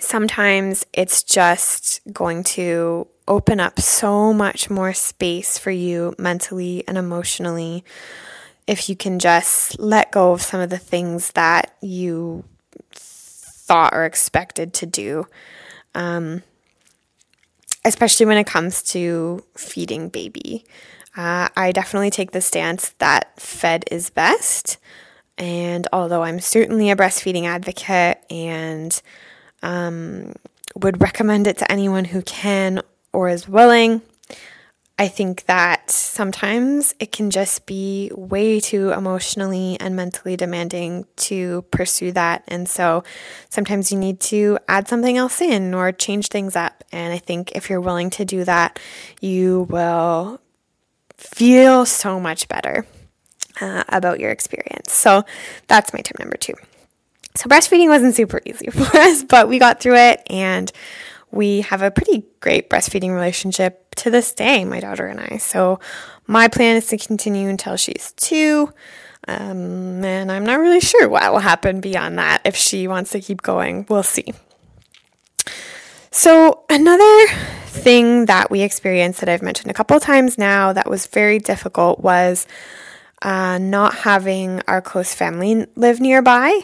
sometimes 0.00 0.86
it's 0.92 1.22
just 1.22 2.00
going 2.12 2.44
to 2.44 3.06
open 3.26 3.60
up 3.60 3.78
so 3.78 4.32
much 4.32 4.70
more 4.70 4.94
space 4.94 5.58
for 5.58 5.70
you 5.70 6.14
mentally 6.18 6.84
and 6.88 6.96
emotionally 6.96 7.84
if 8.68 8.88
you 8.88 8.94
can 8.94 9.18
just 9.18 9.80
let 9.80 10.12
go 10.12 10.32
of 10.32 10.42
some 10.42 10.60
of 10.60 10.70
the 10.70 10.78
things 10.78 11.32
that 11.32 11.74
you 11.80 12.44
thought 12.92 13.92
or 13.92 14.04
expected 14.04 14.72
to 14.74 14.86
do. 14.86 15.26
Um, 15.94 16.42
especially 17.84 18.26
when 18.26 18.36
it 18.36 18.46
comes 18.46 18.82
to 18.82 19.42
feeding 19.56 20.08
baby. 20.10 20.64
Uh, 21.16 21.48
I 21.56 21.72
definitely 21.72 22.10
take 22.10 22.32
the 22.32 22.40
stance 22.40 22.90
that 22.98 23.40
fed 23.40 23.84
is 23.90 24.10
best. 24.10 24.76
And 25.38 25.88
although 25.92 26.22
I'm 26.22 26.38
certainly 26.38 26.90
a 26.90 26.96
breastfeeding 26.96 27.44
advocate 27.44 28.18
and 28.30 29.00
um, 29.62 30.34
would 30.76 31.00
recommend 31.00 31.46
it 31.46 31.58
to 31.58 31.72
anyone 31.72 32.04
who 32.04 32.22
can 32.22 32.82
or 33.12 33.28
is 33.28 33.48
willing. 33.48 34.02
I 35.00 35.06
think 35.06 35.44
that 35.46 35.90
sometimes 35.92 36.92
it 36.98 37.12
can 37.12 37.30
just 37.30 37.66
be 37.66 38.10
way 38.16 38.58
too 38.58 38.90
emotionally 38.90 39.76
and 39.78 39.94
mentally 39.94 40.36
demanding 40.36 41.06
to 41.16 41.62
pursue 41.70 42.10
that. 42.12 42.42
And 42.48 42.68
so 42.68 43.04
sometimes 43.48 43.92
you 43.92 43.98
need 43.98 44.18
to 44.20 44.58
add 44.66 44.88
something 44.88 45.16
else 45.16 45.40
in 45.40 45.72
or 45.72 45.92
change 45.92 46.28
things 46.28 46.56
up. 46.56 46.82
And 46.90 47.12
I 47.12 47.18
think 47.18 47.52
if 47.52 47.70
you're 47.70 47.80
willing 47.80 48.10
to 48.10 48.24
do 48.24 48.42
that, 48.44 48.80
you 49.20 49.68
will 49.70 50.40
feel 51.16 51.86
so 51.86 52.18
much 52.18 52.48
better 52.48 52.84
uh, 53.60 53.84
about 53.88 54.18
your 54.18 54.30
experience. 54.30 54.92
So 54.92 55.24
that's 55.68 55.92
my 55.92 56.00
tip 56.00 56.18
number 56.18 56.36
two. 56.36 56.54
So 57.36 57.48
breastfeeding 57.48 57.88
wasn't 57.88 58.16
super 58.16 58.40
easy 58.44 58.66
for 58.70 58.96
us, 58.96 59.22
but 59.22 59.48
we 59.48 59.60
got 59.60 59.80
through 59.80 59.96
it 59.96 60.22
and 60.28 60.72
we 61.30 61.60
have 61.60 61.82
a 61.82 61.90
pretty 61.92 62.24
great 62.40 62.68
breastfeeding 62.68 63.14
relationship 63.14 63.87
to 63.98 64.10
this 64.10 64.32
day, 64.32 64.64
my 64.64 64.80
daughter 64.80 65.06
and 65.06 65.20
I. 65.20 65.36
So 65.38 65.80
my 66.26 66.48
plan 66.48 66.76
is 66.76 66.86
to 66.88 66.98
continue 66.98 67.48
until 67.48 67.76
she's 67.76 68.12
two. 68.16 68.72
Um, 69.26 70.04
and 70.04 70.32
I'm 70.32 70.44
not 70.44 70.60
really 70.60 70.80
sure 70.80 71.08
what 71.08 71.30
will 71.32 71.40
happen 71.40 71.80
beyond 71.80 72.18
that. 72.18 72.40
If 72.44 72.56
she 72.56 72.88
wants 72.88 73.10
to 73.10 73.20
keep 73.20 73.42
going, 73.42 73.84
we'll 73.88 74.02
see. 74.02 74.32
So, 76.10 76.64
another 76.70 77.26
thing 77.66 78.24
that 78.26 78.50
we 78.50 78.62
experienced 78.62 79.20
that 79.20 79.28
I've 79.28 79.42
mentioned 79.42 79.70
a 79.70 79.74
couple 79.74 80.00
times 80.00 80.38
now 80.38 80.72
that 80.72 80.88
was 80.88 81.06
very 81.06 81.38
difficult 81.38 82.00
was 82.00 82.46
uh, 83.22 83.58
not 83.58 83.94
having 83.94 84.62
our 84.66 84.80
close 84.80 85.14
family 85.14 85.66
live 85.76 86.00
nearby. 86.00 86.60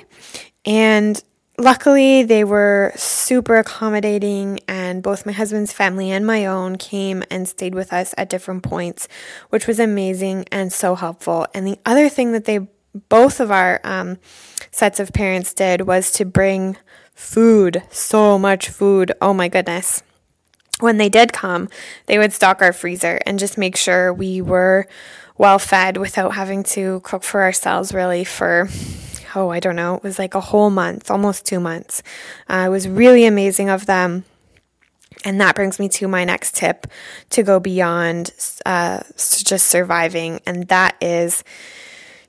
And 0.65 1.23
luckily, 1.59 2.23
they 2.23 2.45
were 2.45 2.93
super 2.97 3.57
accommodating, 3.57 4.61
and 4.69 5.03
both 5.03 5.27
my 5.27 5.33
husband's 5.33 5.73
family 5.73 6.11
and 6.11 6.27
my 6.27 6.47
own 6.47 6.77
came 6.77 7.23
and 7.31 7.49
stayed 7.49 7.75
with 7.75 7.93
us 7.93 8.15
at 8.17 8.29
different 8.29 8.63
points, 8.63 9.09
which 9.51 9.67
was 9.67 9.79
amazing 9.79 10.47
and 10.51 10.73
so 10.73 10.95
helpful. 10.95 11.47
And 11.55 11.67
the 11.67 11.79
other 11.85 12.09
thing 12.09 12.33
that 12.33 12.45
they 12.45 12.69
both 13.09 13.41
of 13.41 13.51
our 13.51 13.81
um, 13.85 14.19
sets 14.71 15.01
of 15.01 15.13
parents 15.13 15.53
did 15.53 15.83
was 15.83 16.13
to 16.13 16.25
bring 16.25 16.77
food, 17.15 17.83
so 17.91 18.39
much 18.39 18.69
food. 18.69 19.13
Oh 19.21 19.35
my 19.35 19.49
goodness. 19.49 20.03
When 20.81 20.99
they 20.99 21.09
did 21.09 21.33
come, 21.33 21.69
they 22.07 22.19
would 22.19 22.33
stock 22.33 22.61
our 22.61 22.73
freezer 22.73 23.21
and 23.27 23.39
just 23.39 23.59
make 23.59 23.77
sure 23.77 24.13
we 24.13 24.41
were 24.41 24.87
well 25.37 25.59
fed 25.59 25.97
without 25.97 26.35
having 26.35 26.63
to 26.63 27.01
cook 27.01 27.23
for 27.23 27.43
ourselves 27.43 27.93
really 27.93 28.25
for 28.25 28.69
oh, 29.35 29.51
I 29.51 29.61
don't 29.61 29.77
know, 29.77 29.97
it 29.97 30.03
was 30.03 30.19
like 30.19 30.35
a 30.35 30.41
whole 30.41 30.71
month, 30.71 31.11
almost 31.11 31.45
two 31.47 31.61
months. 31.61 32.03
Uh, 32.49 32.65
it 32.67 32.71
was 32.71 32.89
really 32.89 33.25
amazing 33.25 33.69
of 33.69 33.87
them. 33.87 34.25
And 35.25 35.41
that 35.41 35.55
brings 35.55 35.79
me 35.79 35.89
to 35.91 36.09
my 36.09 36.25
next 36.25 36.55
tip 36.55 36.87
to 37.31 37.43
go 37.43 37.59
beyond 37.59 38.33
uh, 38.67 39.01
just 39.17 39.67
surviving, 39.69 40.41
and 40.45 40.69
that 40.69 40.97
is 41.01 41.45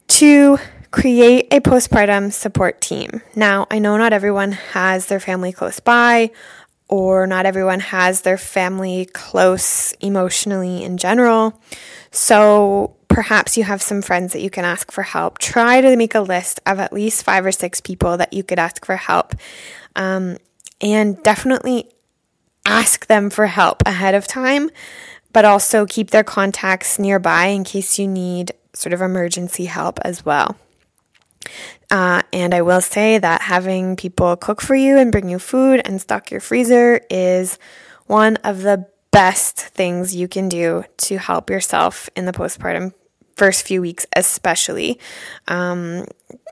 to 0.07 0.57
create 0.91 1.47
a 1.51 1.59
postpartum 1.59 2.31
support 2.31 2.79
team. 2.79 3.21
Now, 3.35 3.67
I 3.69 3.79
know 3.79 3.97
not 3.97 4.13
everyone 4.13 4.53
has 4.53 5.07
their 5.07 5.19
family 5.19 5.51
close 5.51 5.81
by, 5.81 6.31
or 6.87 7.27
not 7.27 7.45
everyone 7.45 7.81
has 7.81 8.21
their 8.21 8.37
family 8.37 9.05
close 9.07 9.91
emotionally 9.99 10.83
in 10.83 10.97
general. 10.97 11.59
So, 12.11 12.94
perhaps 13.15 13.55
you 13.55 13.63
have 13.63 13.81
some 13.81 14.01
friends 14.01 14.33
that 14.33 14.41
you 14.41 14.49
can 14.49 14.65
ask 14.65 14.91
for 14.91 15.01
help. 15.01 15.37
Try 15.37 15.79
to 15.79 15.95
make 15.95 16.13
a 16.15 16.19
list 16.19 16.59
of 16.65 16.79
at 16.79 16.91
least 16.91 17.23
five 17.23 17.45
or 17.45 17.51
six 17.53 17.79
people 17.79 18.17
that 18.17 18.33
you 18.33 18.43
could 18.43 18.59
ask 18.59 18.85
for 18.85 18.97
help. 18.97 19.33
Um, 19.95 20.35
and 20.81 21.23
definitely 21.23 21.89
ask 22.65 23.07
them 23.07 23.29
for 23.29 23.47
help 23.47 23.81
ahead 23.85 24.15
of 24.15 24.27
time, 24.27 24.69
but 25.31 25.45
also 25.45 25.85
keep 25.85 26.11
their 26.11 26.25
contacts 26.25 26.99
nearby 26.99 27.45
in 27.45 27.63
case 27.63 27.97
you 27.97 28.05
need 28.05 28.51
sort 28.73 28.91
of 28.91 29.01
emergency 29.01 29.63
help 29.63 29.97
as 30.01 30.25
well. 30.25 30.57
Uh, 31.89 32.21
and 32.33 32.53
I 32.53 32.63
will 32.63 32.81
say 32.81 33.17
that 33.17 33.43
having 33.43 33.95
people 33.95 34.35
cook 34.35 34.59
for 34.59 34.75
you 34.75 34.97
and 34.97 35.09
bring 35.09 35.29
you 35.29 35.39
food 35.39 35.81
and 35.85 36.01
stock 36.01 36.31
your 36.31 36.41
freezer 36.41 36.99
is 37.09 37.57
one 38.07 38.35
of 38.43 38.63
the 38.63 38.87
best 39.11 39.57
things 39.57 40.13
you 40.13 40.27
can 40.27 40.49
do 40.49 40.83
to 40.97 41.17
help 41.17 41.49
yourself 41.49 42.09
in 42.17 42.25
the 42.25 42.33
postpartum 42.33 42.91
first 43.35 43.65
few 43.67 43.81
weeks, 43.81 44.05
especially. 44.15 44.99
Um, 45.47 46.05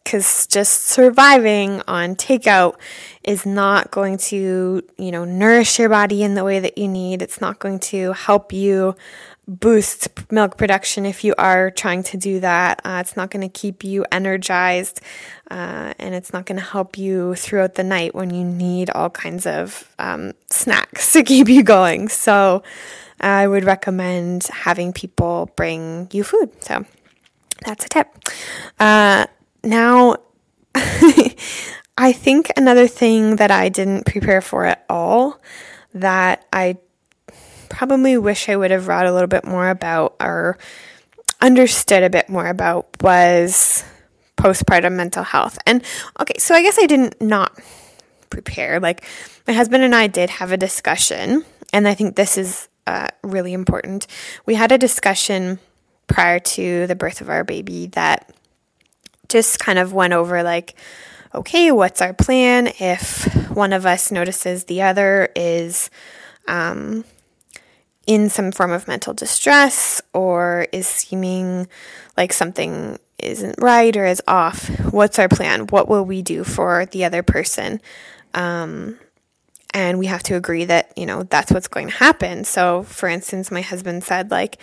because 0.03 0.47
just 0.47 0.85
surviving 0.85 1.81
on 1.87 2.15
takeout 2.15 2.75
is 3.23 3.45
not 3.45 3.91
going 3.91 4.17
to, 4.17 4.83
you 4.97 5.11
know, 5.11 5.25
nourish 5.25 5.79
your 5.79 5.89
body 5.89 6.23
in 6.23 6.35
the 6.35 6.43
way 6.43 6.59
that 6.59 6.77
you 6.77 6.87
need. 6.87 7.21
It's 7.21 7.39
not 7.39 7.59
going 7.59 7.79
to 7.79 8.13
help 8.13 8.51
you 8.51 8.95
boost 9.47 10.07
milk 10.31 10.57
production 10.57 11.05
if 11.05 11.23
you 11.23 11.33
are 11.37 11.71
trying 11.71 12.03
to 12.03 12.17
do 12.17 12.39
that. 12.39 12.81
Uh, 12.85 12.97
it's 13.01 13.15
not 13.15 13.29
going 13.29 13.41
to 13.41 13.49
keep 13.49 13.83
you 13.83 14.05
energized, 14.11 15.01
uh, 15.51 15.93
and 15.99 16.15
it's 16.15 16.33
not 16.33 16.45
going 16.45 16.59
to 16.59 16.65
help 16.65 16.97
you 16.97 17.35
throughout 17.35 17.75
the 17.75 17.83
night 17.83 18.15
when 18.15 18.29
you 18.29 18.43
need 18.43 18.89
all 18.89 19.09
kinds 19.09 19.45
of 19.45 19.93
um, 19.99 20.33
snacks 20.49 21.11
to 21.13 21.23
keep 21.23 21.47
you 21.47 21.63
going. 21.63 22.09
So, 22.09 22.63
I 23.23 23.47
would 23.47 23.63
recommend 23.63 24.43
having 24.45 24.91
people 24.91 25.49
bring 25.55 26.09
you 26.11 26.23
food. 26.23 26.51
So 26.61 26.85
that's 27.65 27.85
a 27.85 27.89
tip. 27.89 28.07
Uh, 28.79 29.27
now, 29.63 30.17
I 30.76 32.12
think 32.12 32.52
another 32.58 32.88
thing 32.88 33.38
that 33.38 33.52
I 33.52 33.69
didn't 33.69 34.06
prepare 34.06 34.41
for 34.41 34.65
at 34.65 34.86
all 34.89 35.39
that 35.93 36.45
I 36.52 36.78
probably 37.69 38.17
wish 38.17 38.49
I 38.49 38.56
would 38.56 38.71
have 38.71 38.88
read 38.88 39.06
a 39.06 39.13
little 39.13 39.28
bit 39.28 39.45
more 39.45 39.69
about 39.69 40.15
or 40.19 40.58
understood 41.41 42.04
a 42.04 42.10
bit 42.10 42.30
more 42.30 42.47
about 42.47 42.88
was 43.02 43.84
postpartum 44.38 44.93
mental 44.93 45.23
health. 45.23 45.58
And 45.65 45.84
okay, 46.19 46.36
so 46.38 46.56
I 46.56 46.62
guess 46.62 46.80
I 46.80 46.86
didn't 46.86 47.21
not 47.21 47.58
prepare. 48.30 48.80
Like 48.80 49.04
my 49.47 49.54
husband 49.54 49.84
and 49.84 49.93
I 49.93 50.08
did 50.08 50.30
have 50.30 50.52
a 50.52 50.58
discussion, 50.58 51.45
and 51.71 51.88
I 51.88 51.93
think 51.93 52.15
this 52.15 52.38
is 52.38 52.67
uh, 52.88 53.08
really 53.23 53.54
important. 53.54 54.08
We 54.45 54.56
had 54.56 54.71
a 54.71 54.78
discussion 54.78 55.60
prior 56.08 56.39
to 56.39 56.88
the 56.88 56.95
birth 56.95 57.21
of 57.21 57.30
our 57.30 57.43
baby 57.43 57.88
that 57.88 58.34
just 59.29 59.59
kind 59.59 59.79
of 59.79 59.93
went 59.93 60.13
over 60.13 60.43
like, 60.43 60.75
okay, 61.33 61.71
what's 61.71 62.01
our 62.01 62.13
plan 62.13 62.67
if 62.79 63.25
one 63.49 63.73
of 63.73 63.86
us 63.86 64.12
notices 64.12 64.65
the 64.65 64.81
other 64.81 65.29
is 65.36 65.89
um, 66.47 67.03
in 68.05 68.29
some 68.29 68.51
form 68.51 68.71
of 68.71 68.88
mental 68.88 69.13
distress 69.13 70.01
or 70.13 70.67
is 70.71 70.88
seeming 70.88 71.67
like 72.17 72.33
something 72.33 72.99
isn't 73.17 73.55
right 73.59 73.95
or 73.95 74.05
is 74.05 74.21
off? 74.27 74.67
What's 74.91 75.17
our 75.17 75.29
plan? 75.29 75.67
What 75.67 75.88
will 75.88 76.05
we 76.05 76.21
do 76.21 76.43
for 76.43 76.86
the 76.86 77.05
other 77.05 77.23
person? 77.23 77.81
Um, 78.33 78.99
and 79.73 79.97
we 79.97 80.05
have 80.05 80.23
to 80.23 80.36
agree 80.36 80.65
that 80.65 80.95
you 80.95 81.05
know 81.05 81.23
that's 81.23 81.51
what's 81.51 81.67
going 81.67 81.88
to 81.88 81.93
happen 81.95 82.43
so 82.43 82.83
for 82.83 83.09
instance 83.09 83.51
my 83.51 83.62
husband 83.62 84.03
said 84.03 84.31
like 84.31 84.57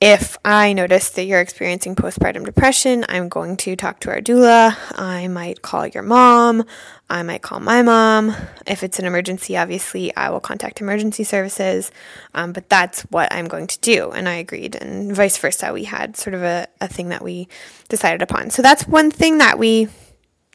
if 0.00 0.36
I 0.44 0.74
notice 0.74 1.08
that 1.10 1.24
you're 1.24 1.40
experiencing 1.40 1.96
postpartum 1.96 2.44
depression, 2.44 3.06
I'm 3.08 3.30
going 3.30 3.56
to 3.58 3.76
talk 3.76 3.98
to 4.00 4.10
our 4.10 4.20
doula. 4.20 4.76
I 4.92 5.26
might 5.28 5.62
call 5.62 5.86
your 5.86 6.02
mom. 6.02 6.64
I 7.08 7.22
might 7.22 7.40
call 7.40 7.60
my 7.60 7.80
mom. 7.80 8.36
If 8.66 8.82
it's 8.82 8.98
an 8.98 9.06
emergency, 9.06 9.56
obviously, 9.56 10.14
I 10.14 10.28
will 10.28 10.40
contact 10.40 10.82
emergency 10.82 11.24
services. 11.24 11.90
Um, 12.34 12.52
but 12.52 12.68
that's 12.68 13.02
what 13.02 13.32
I'm 13.32 13.48
going 13.48 13.68
to 13.68 13.80
do. 13.80 14.10
And 14.10 14.28
I 14.28 14.34
agreed. 14.34 14.74
And 14.74 15.16
vice 15.16 15.38
versa. 15.38 15.72
We 15.72 15.84
had 15.84 16.16
sort 16.16 16.34
of 16.34 16.42
a, 16.42 16.68
a 16.78 16.88
thing 16.88 17.08
that 17.08 17.22
we 17.22 17.48
decided 17.88 18.20
upon. 18.20 18.50
So 18.50 18.60
that's 18.60 18.86
one 18.86 19.10
thing 19.10 19.38
that 19.38 19.58
we 19.58 19.88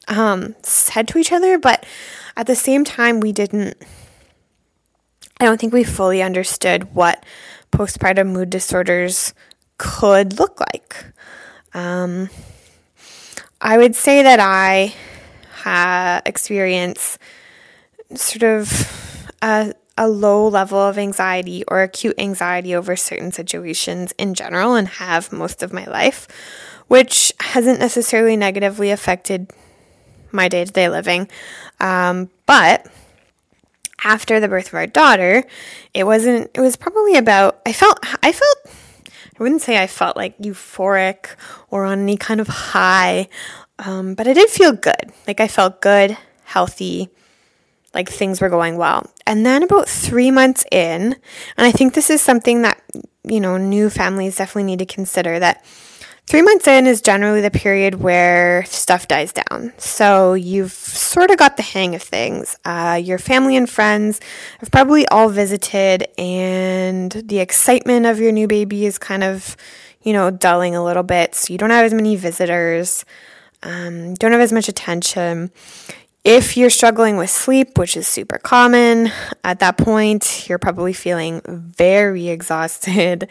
um, 0.06 0.54
said 0.62 1.08
to 1.08 1.18
each 1.18 1.32
other. 1.32 1.58
But 1.58 1.84
at 2.36 2.46
the 2.46 2.54
same 2.54 2.84
time, 2.84 3.18
we 3.18 3.32
didn't, 3.32 3.76
I 5.40 5.46
don't 5.46 5.60
think 5.60 5.72
we 5.72 5.82
fully 5.82 6.22
understood 6.22 6.94
what 6.94 7.24
postpartum 7.72 8.32
mood 8.32 8.50
disorders 8.50 9.34
could 9.78 10.38
look 10.38 10.60
like. 10.60 11.06
Um, 11.74 12.28
I 13.60 13.78
would 13.78 13.96
say 13.96 14.22
that 14.22 14.38
I 14.40 14.94
ha- 15.62 16.22
experience 16.26 17.18
sort 18.14 18.42
of 18.42 19.32
a, 19.40 19.74
a 19.96 20.08
low 20.08 20.48
level 20.48 20.78
of 20.78 20.98
anxiety 20.98 21.64
or 21.68 21.82
acute 21.82 22.14
anxiety 22.18 22.74
over 22.74 22.94
certain 22.96 23.32
situations 23.32 24.12
in 24.18 24.34
general 24.34 24.74
and 24.74 24.86
have 24.88 25.32
most 25.32 25.62
of 25.62 25.72
my 25.72 25.84
life, 25.86 26.28
which 26.88 27.32
hasn't 27.40 27.80
necessarily 27.80 28.36
negatively 28.36 28.90
affected 28.90 29.50
my 30.30 30.48
day 30.48 30.64
to 30.64 30.72
day 30.72 30.88
living. 30.88 31.28
Um, 31.80 32.30
but 32.46 32.86
after 34.04 34.40
the 34.40 34.48
birth 34.48 34.68
of 34.68 34.74
our 34.74 34.86
daughter, 34.86 35.44
it 35.94 36.04
wasn't, 36.04 36.50
it 36.54 36.60
was 36.60 36.76
probably 36.76 37.16
about, 37.16 37.60
I 37.66 37.72
felt, 37.72 37.98
I 38.22 38.32
felt, 38.32 38.58
I 39.06 39.42
wouldn't 39.42 39.62
say 39.62 39.82
I 39.82 39.86
felt 39.86 40.16
like 40.16 40.38
euphoric 40.38 41.36
or 41.70 41.84
on 41.84 42.00
any 42.00 42.16
kind 42.16 42.40
of 42.40 42.48
high, 42.48 43.28
um, 43.78 44.14
but 44.14 44.28
I 44.28 44.32
did 44.32 44.50
feel 44.50 44.72
good. 44.72 45.12
Like 45.26 45.40
I 45.40 45.48
felt 45.48 45.80
good, 45.80 46.16
healthy, 46.44 47.08
like 47.94 48.08
things 48.08 48.40
were 48.40 48.48
going 48.48 48.76
well. 48.76 49.10
And 49.26 49.44
then 49.46 49.62
about 49.62 49.88
three 49.88 50.30
months 50.30 50.64
in, 50.70 51.14
and 51.56 51.66
I 51.66 51.72
think 51.72 51.94
this 51.94 52.10
is 52.10 52.20
something 52.20 52.62
that, 52.62 52.80
you 53.24 53.40
know, 53.40 53.56
new 53.56 53.88
families 53.90 54.36
definitely 54.36 54.64
need 54.64 54.80
to 54.80 54.86
consider 54.86 55.38
that 55.38 55.64
Three 56.26 56.42
months 56.42 56.66
in 56.66 56.86
is 56.86 57.02
generally 57.02 57.40
the 57.40 57.50
period 57.50 57.96
where 57.96 58.64
stuff 58.64 59.08
dies 59.08 59.32
down. 59.32 59.72
So 59.76 60.34
you've 60.34 60.72
sort 60.72 61.30
of 61.30 61.36
got 61.36 61.56
the 61.56 61.62
hang 61.62 61.94
of 61.94 62.02
things. 62.02 62.56
Uh, 62.64 62.98
your 63.02 63.18
family 63.18 63.56
and 63.56 63.68
friends 63.68 64.20
have 64.60 64.70
probably 64.70 65.06
all 65.08 65.28
visited, 65.28 66.06
and 66.16 67.10
the 67.10 67.40
excitement 67.40 68.06
of 68.06 68.18
your 68.18 68.32
new 68.32 68.46
baby 68.46 68.86
is 68.86 68.98
kind 68.98 69.24
of, 69.24 69.56
you 70.02 70.12
know, 70.12 70.30
dulling 70.30 70.74
a 70.76 70.84
little 70.84 71.02
bit. 71.02 71.34
So 71.34 71.52
you 71.52 71.58
don't 71.58 71.70
have 71.70 71.84
as 71.84 71.92
many 71.92 72.16
visitors, 72.16 73.04
um, 73.62 74.14
don't 74.14 74.32
have 74.32 74.40
as 74.40 74.52
much 74.52 74.68
attention. 74.68 75.50
If 76.24 76.56
you're 76.56 76.70
struggling 76.70 77.16
with 77.16 77.30
sleep, 77.30 77.76
which 77.76 77.96
is 77.96 78.06
super 78.06 78.38
common 78.38 79.10
at 79.42 79.58
that 79.58 79.76
point, 79.76 80.48
you're 80.48 80.58
probably 80.58 80.92
feeling 80.92 81.42
very 81.46 82.28
exhausted. 82.36 83.28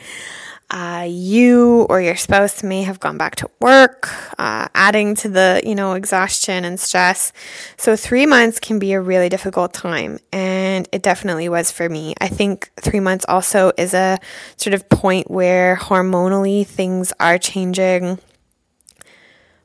Uh, 0.72 1.06
you 1.06 1.86
or 1.90 2.02
your 2.02 2.16
spouse 2.16 2.64
may 2.64 2.82
have 2.82 2.98
gone 2.98 3.18
back 3.18 3.36
to 3.36 3.50
work, 3.60 4.08
uh, 4.40 4.70
adding 4.74 5.14
to 5.16 5.28
the 5.28 5.62
you 5.66 5.76
know 5.76 5.94
exhaustion 5.94 6.64
and 6.64 6.80
stress. 6.80 7.34
So 7.76 7.98
three 7.98 8.26
months 8.26 8.58
can 8.58 8.80
be 8.80 8.94
a 8.94 9.02
really 9.02 9.28
difficult 9.28 9.74
time, 9.74 10.20
and 10.32 10.88
it 10.94 11.04
definitely 11.04 11.50
was 11.50 11.72
for 11.72 11.90
me. 11.90 12.16
I 12.22 12.30
think 12.30 12.72
three 12.80 13.02
months 13.02 13.26
also 13.28 13.74
is 13.78 13.94
a 13.94 14.18
sort 14.56 14.74
of 14.74 14.88
point 14.88 15.30
where 15.30 15.76
hormonally 15.76 16.66
things 16.66 17.12
are 17.20 17.38
changing 17.38 18.20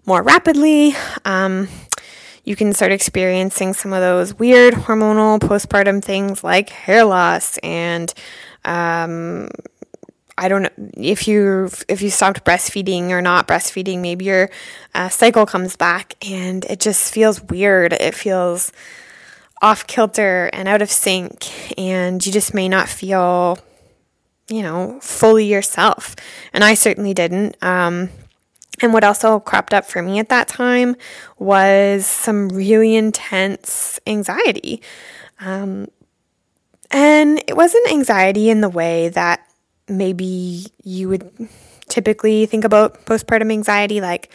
more 0.06 0.22
rapidly. 0.22 0.96
Um, 1.24 1.68
you 2.42 2.56
can 2.56 2.72
start 2.72 2.90
experiencing 2.90 3.74
some 3.74 3.92
of 3.92 4.00
those 4.00 4.34
weird 4.40 4.74
hormonal 4.74 5.38
postpartum 5.38 6.02
things 6.02 6.42
like 6.42 6.70
hair 6.70 7.04
loss 7.04 7.58
and 7.58 8.12
um, 8.64 9.48
I 10.38 10.48
don't 10.48 10.62
know 10.62 10.90
if 10.96 11.26
you 11.26 11.70
if 11.88 12.02
you 12.02 12.10
stopped 12.10 12.44
breastfeeding 12.44 13.10
or 13.10 13.22
not 13.22 13.48
breastfeeding, 13.48 14.00
maybe 14.00 14.26
your 14.26 14.50
uh, 14.94 15.08
cycle 15.08 15.46
comes 15.46 15.76
back 15.76 16.14
and 16.28 16.64
it 16.66 16.80
just 16.80 17.12
feels 17.12 17.40
weird. 17.42 17.94
It 17.94 18.14
feels 18.14 18.70
off 19.62 19.86
kilter 19.86 20.50
and 20.52 20.68
out 20.68 20.82
of 20.82 20.90
sync, 20.90 21.78
and 21.78 22.24
you 22.24 22.30
just 22.32 22.52
may 22.52 22.68
not 22.68 22.88
feel, 22.88 23.58
you 24.48 24.62
know, 24.62 24.98
fully 25.00 25.46
yourself. 25.46 26.14
And 26.52 26.62
I 26.62 26.74
certainly 26.74 27.14
didn't. 27.14 27.56
Um, 27.62 28.10
and 28.82 28.92
what 28.92 29.04
also 29.04 29.40
cropped 29.40 29.72
up 29.72 29.86
for 29.86 30.02
me 30.02 30.18
at 30.18 30.28
that 30.28 30.48
time 30.48 30.96
was 31.38 32.06
some 32.06 32.50
really 32.50 32.94
intense 32.94 33.98
anxiety. 34.06 34.82
Um, 35.40 35.88
and 36.90 37.42
it 37.46 37.56
wasn't 37.56 37.90
anxiety 37.90 38.50
in 38.50 38.60
the 38.60 38.68
way 38.68 39.08
that 39.08 39.40
maybe 39.88 40.66
you 40.82 41.08
would 41.08 41.48
typically 41.88 42.46
think 42.46 42.64
about 42.64 43.04
postpartum 43.06 43.52
anxiety 43.52 44.00
like 44.00 44.30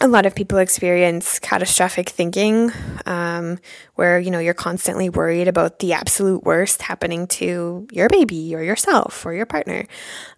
a 0.00 0.08
lot 0.08 0.24
of 0.24 0.34
people 0.34 0.58
experience 0.58 1.38
catastrophic 1.38 2.08
thinking 2.08 2.72
um, 3.04 3.58
where 3.96 4.18
you 4.18 4.30
know 4.30 4.38
you're 4.38 4.54
constantly 4.54 5.10
worried 5.10 5.46
about 5.46 5.78
the 5.78 5.92
absolute 5.92 6.42
worst 6.42 6.82
happening 6.82 7.26
to 7.26 7.86
your 7.92 8.08
baby 8.08 8.54
or 8.54 8.62
yourself 8.62 9.26
or 9.26 9.34
your 9.34 9.46
partner. 9.46 9.86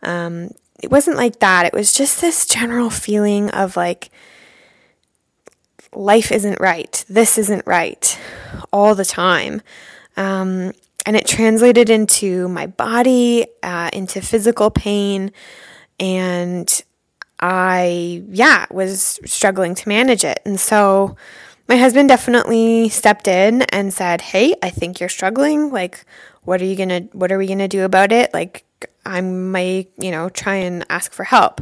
Um, 0.02 0.50
it 0.82 0.90
wasn't 0.90 1.16
like 1.16 1.38
that. 1.38 1.64
It 1.64 1.72
was 1.72 1.92
just 1.92 2.20
this 2.20 2.44
general 2.44 2.90
feeling 2.90 3.50
of 3.50 3.76
like 3.76 4.10
life 5.94 6.32
isn't 6.32 6.60
right. 6.60 7.04
This 7.08 7.38
isn't 7.38 7.66
right 7.66 8.18
all 8.72 8.96
the 8.96 9.04
time. 9.04 9.62
Um, 10.16 10.72
and 11.04 11.16
it 11.16 11.26
translated 11.26 11.90
into 11.90 12.48
my 12.48 12.66
body, 12.66 13.46
uh, 13.62 13.90
into 13.92 14.20
physical 14.20 14.70
pain, 14.70 15.32
and 15.98 16.82
I, 17.40 18.22
yeah, 18.28 18.66
was 18.70 19.18
struggling 19.24 19.74
to 19.74 19.88
manage 19.88 20.24
it. 20.24 20.40
And 20.44 20.60
so 20.60 21.16
my 21.68 21.76
husband 21.76 22.08
definitely 22.08 22.88
stepped 22.88 23.26
in 23.26 23.62
and 23.62 23.92
said, 23.92 24.20
Hey, 24.20 24.54
I 24.62 24.70
think 24.70 25.00
you're 25.00 25.08
struggling. 25.08 25.70
Like, 25.70 26.04
what 26.42 26.62
are 26.62 26.64
you 26.64 26.76
gonna, 26.76 27.00
what 27.12 27.32
are 27.32 27.38
we 27.38 27.46
gonna 27.46 27.68
do 27.68 27.84
about 27.84 28.12
it? 28.12 28.32
Like, 28.32 28.64
I 29.04 29.20
might, 29.20 29.90
you 29.98 30.10
know, 30.10 30.28
try 30.28 30.56
and 30.56 30.84
ask 30.88 31.12
for 31.12 31.24
help. 31.24 31.60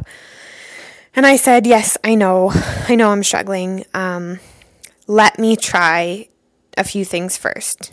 And 1.15 1.25
I 1.25 1.35
said, 1.35 1.65
Yes, 1.65 1.97
I 2.03 2.15
know. 2.15 2.51
I 2.87 2.95
know 2.95 3.09
I'm 3.09 3.23
struggling. 3.23 3.85
Um, 3.93 4.39
let 5.07 5.39
me 5.39 5.55
try 5.55 6.27
a 6.77 6.83
few 6.83 7.05
things 7.05 7.37
first. 7.37 7.91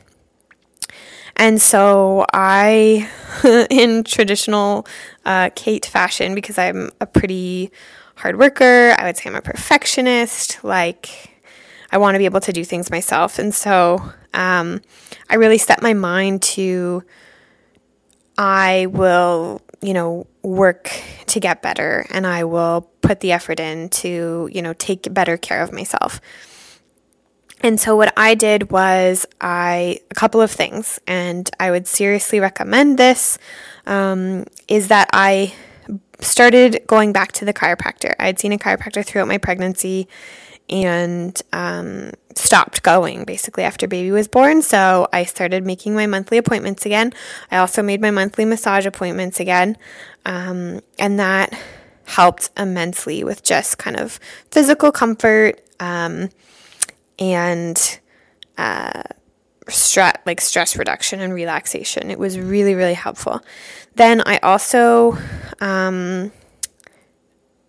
And 1.39 1.63
so 1.63 2.27
I, 2.35 3.09
in 3.71 4.05
traditional 4.05 4.87
uh, 5.25 5.51
Kate 5.55 5.87
fashion, 5.87 6.35
because 6.35 6.59
I'm 6.59 6.91
a 7.01 7.07
pretty 7.07 7.71
hard 8.17 8.39
worker, 8.39 8.95
I 8.99 9.05
would 9.05 9.17
say 9.17 9.31
I'm 9.31 9.37
a 9.37 9.41
perfectionist. 9.41 10.63
Like, 10.65 11.39
I 11.91 11.99
want 11.99 12.17
to 12.17 12.19
be 12.19 12.25
able 12.25 12.41
to 12.41 12.53
do 12.53 12.65
things 12.65 12.91
myself. 12.91 13.39
And 13.39 13.55
so 13.55 14.03
um, 14.35 14.81
I 15.31 15.37
really 15.37 15.59
set 15.59 15.81
my 15.81 15.95
mind 15.95 16.43
to, 16.43 17.03
I 18.37 18.87
will, 18.91 19.63
you 19.81 19.95
know, 19.95 20.27
work 20.43 20.91
to 21.27 21.41
get 21.41 21.63
better 21.63 22.07
and 22.11 22.27
I 22.27 22.45
will 22.45 22.91
put 23.01 23.21
the 23.21 23.33
effort 23.33 23.61
in 23.61 23.89
to, 23.91 24.49
you 24.53 24.61
know, 24.61 24.73
take 24.75 25.13
better 25.15 25.37
care 25.37 25.63
of 25.63 25.73
myself. 25.73 26.21
And 27.61 27.81
so 27.81 27.97
what 27.97 28.13
I 28.17 28.35
did 28.35 28.71
was 28.71 29.27
I 29.41 30.01
a 30.11 30.15
couple 30.15 30.41
of 30.41 30.51
things, 30.51 31.01
and 31.07 31.51
I 31.59 31.71
would 31.71 31.87
seriously 31.87 32.41
recommend 32.41 32.99
this. 32.99 33.39
Um, 33.87 34.45
is 34.69 34.89
that 34.89 35.09
I 35.13 35.55
started 36.21 36.83
going 36.87 37.13
back 37.13 37.33
to 37.33 37.45
the 37.45 37.55
chiropractor. 37.55 38.15
I 38.19 38.27
had 38.27 38.39
seen 38.39 38.53
a 38.53 38.59
chiropractor 38.59 39.05
throughout 39.05 39.29
my 39.29 39.39
pregnancy 39.39 40.09
and 40.69 41.41
um, 41.53 42.13
stopped 42.35 42.83
going 42.83 43.25
basically 43.25 43.65
after 43.65 43.89
baby 43.89 44.11
was 44.11 44.29
born. 44.29 44.63
So 44.63 45.09
I 45.13 45.25
started 45.25 45.65
making 45.65 45.95
my 45.95 46.07
monthly 46.07 46.37
appointments 46.39 46.85
again. 46.85 47.13
I 47.51 47.57
also 47.59 47.83
made 47.83 48.01
my 48.01 48.11
monthly 48.11 48.45
massage 48.45 48.87
appointments 48.87 49.41
again, 49.41 49.77
um, 50.27 50.81
and 50.99 51.19
that 51.19 51.59
helped 52.05 52.51
immensely 52.57 53.23
with 53.25 53.43
just 53.43 53.79
kind 53.79 53.99
of 53.99 54.19
physical 54.51 54.93
comfort. 54.93 55.61
Um, 55.81 56.31
and 57.19 58.01
uh, 58.57 59.03
stress, 59.69 60.17
like 60.27 60.41
stress 60.41 60.77
reduction 60.77 61.21
and 61.21 61.33
relaxation. 61.33 62.11
It 62.11 62.19
was 62.19 62.39
really, 62.39 62.75
really 62.75 62.95
helpful. 62.95 63.41
Then 63.95 64.23
I 64.27 64.39
also, 64.39 65.19
um, 65.61 66.33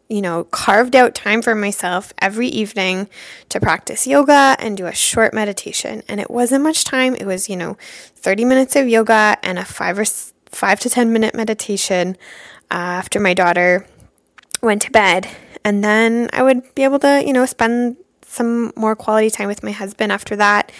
you 0.07 0.21
know, 0.21 0.43
carved 0.45 0.95
out 0.95 1.13
time 1.13 1.41
for 1.41 1.53
myself 1.53 2.13
every 2.19 2.47
evening 2.47 3.09
to 3.49 3.59
practice 3.59 4.07
yoga 4.07 4.55
and 4.59 4.75
do 4.75 4.87
a 4.87 4.93
short 4.93 5.33
meditation. 5.33 6.03
And 6.07 6.19
it 6.19 6.31
wasn't 6.31 6.63
much 6.63 6.83
time. 6.83 7.15
It 7.15 7.25
was, 7.25 7.49
you 7.49 7.55
know, 7.55 7.77
30 8.15 8.45
minutes 8.45 8.75
of 8.75 8.87
yoga 8.87 9.37
and 9.43 9.59
a 9.59 9.65
five 9.65 9.99
or 9.99 10.05
five 10.47 10.79
to 10.79 10.89
10 10.89 11.13
minute 11.13 11.35
meditation 11.35 12.17
uh, 12.71 12.75
after 12.75 13.19
my 13.19 13.33
daughter 13.33 13.85
went 14.61 14.81
to 14.83 14.91
bed. 14.91 15.27
And 15.63 15.83
then 15.83 16.29
I 16.33 16.41
would 16.41 16.73
be 16.73 16.83
able 16.83 16.99
to, 16.99 17.23
you 17.25 17.33
know, 17.33 17.45
spend 17.45 17.97
some 18.29 18.71
more 18.75 18.95
quality 18.95 19.29
time 19.29 19.47
with 19.47 19.63
my 19.63 19.71
husband 19.71 20.11
after 20.11 20.35
that. 20.35 20.71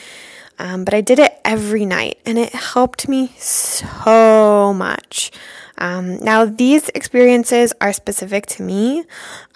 Um, 0.60 0.84
but 0.84 0.94
I 0.94 1.02
did 1.02 1.20
it 1.20 1.40
every 1.46 1.86
night 1.86 2.20
and 2.26 2.38
it 2.38 2.54
helped 2.54 3.08
me 3.08 3.34
so 3.38 4.74
much. 4.74 5.32
Um, 5.80 6.18
now, 6.18 6.44
these 6.44 6.90
experiences 6.90 7.72
are 7.80 7.94
specific 7.94 8.46
to 8.48 8.64
me. 8.64 9.06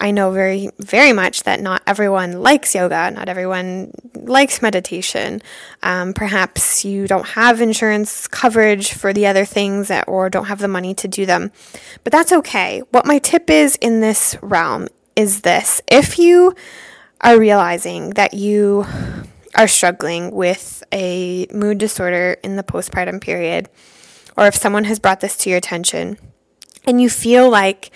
I 0.00 0.10
know 0.10 0.30
very, 0.30 0.70
very 0.78 1.12
much 1.12 1.42
that 1.42 1.60
not 1.60 1.82
everyone 1.86 2.40
likes 2.40 2.74
yoga, 2.74 3.10
not 3.10 3.28
everyone 3.28 3.92
likes 4.14 4.62
meditation. 4.62 5.42
Um, 5.82 6.14
perhaps 6.14 6.82
you 6.82 7.06
don't 7.06 7.26
have 7.26 7.60
insurance 7.60 8.26
coverage 8.26 8.94
for 8.94 9.12
the 9.12 9.26
other 9.26 9.44
things 9.44 9.88
that, 9.88 10.08
or 10.08 10.30
don't 10.30 10.46
have 10.46 10.60
the 10.60 10.68
money 10.68 10.94
to 10.94 11.06
do 11.06 11.26
them. 11.26 11.52
But 12.04 12.12
that's 12.12 12.32
okay. 12.32 12.80
What 12.90 13.04
my 13.04 13.18
tip 13.18 13.50
is 13.50 13.76
in 13.76 14.00
this 14.00 14.34
realm 14.40 14.88
is 15.16 15.42
this 15.42 15.80
if 15.86 16.18
you 16.18 16.54
are 17.24 17.38
realizing 17.38 18.10
that 18.10 18.34
you 18.34 18.86
are 19.56 19.66
struggling 19.66 20.30
with 20.30 20.84
a 20.92 21.46
mood 21.52 21.78
disorder 21.78 22.36
in 22.44 22.56
the 22.56 22.62
postpartum 22.62 23.20
period, 23.20 23.68
or 24.36 24.46
if 24.46 24.54
someone 24.54 24.84
has 24.84 24.98
brought 24.98 25.20
this 25.20 25.36
to 25.38 25.48
your 25.48 25.56
attention 25.56 26.18
and 26.86 27.00
you 27.00 27.08
feel 27.08 27.48
like 27.48 27.90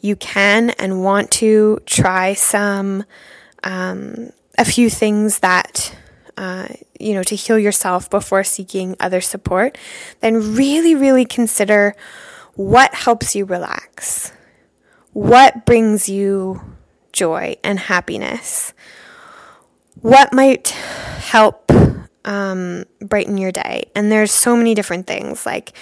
you 0.00 0.14
can 0.14 0.70
and 0.70 1.02
want 1.02 1.30
to 1.30 1.80
try 1.86 2.34
some, 2.34 3.04
um, 3.64 4.30
a 4.56 4.64
few 4.64 4.88
things 4.88 5.40
that, 5.40 5.96
uh, 6.36 6.68
you 7.00 7.14
know, 7.14 7.24
to 7.24 7.34
heal 7.34 7.58
yourself 7.58 8.08
before 8.08 8.44
seeking 8.44 8.94
other 9.00 9.20
support, 9.20 9.76
then 10.20 10.54
really, 10.54 10.94
really 10.94 11.24
consider 11.24 11.96
what 12.54 12.94
helps 12.94 13.34
you 13.34 13.44
relax. 13.44 14.32
What 15.12 15.66
brings 15.66 16.08
you 16.08 16.60
joy 17.18 17.56
and 17.64 17.78
happiness? 17.78 18.72
What 20.00 20.32
might 20.32 20.68
help 20.68 21.72
um, 22.24 22.84
brighten 23.00 23.36
your 23.36 23.50
day? 23.50 23.90
And 23.96 24.12
there's 24.12 24.30
so 24.30 24.56
many 24.56 24.74
different 24.74 25.08
things 25.08 25.44
like 25.44 25.72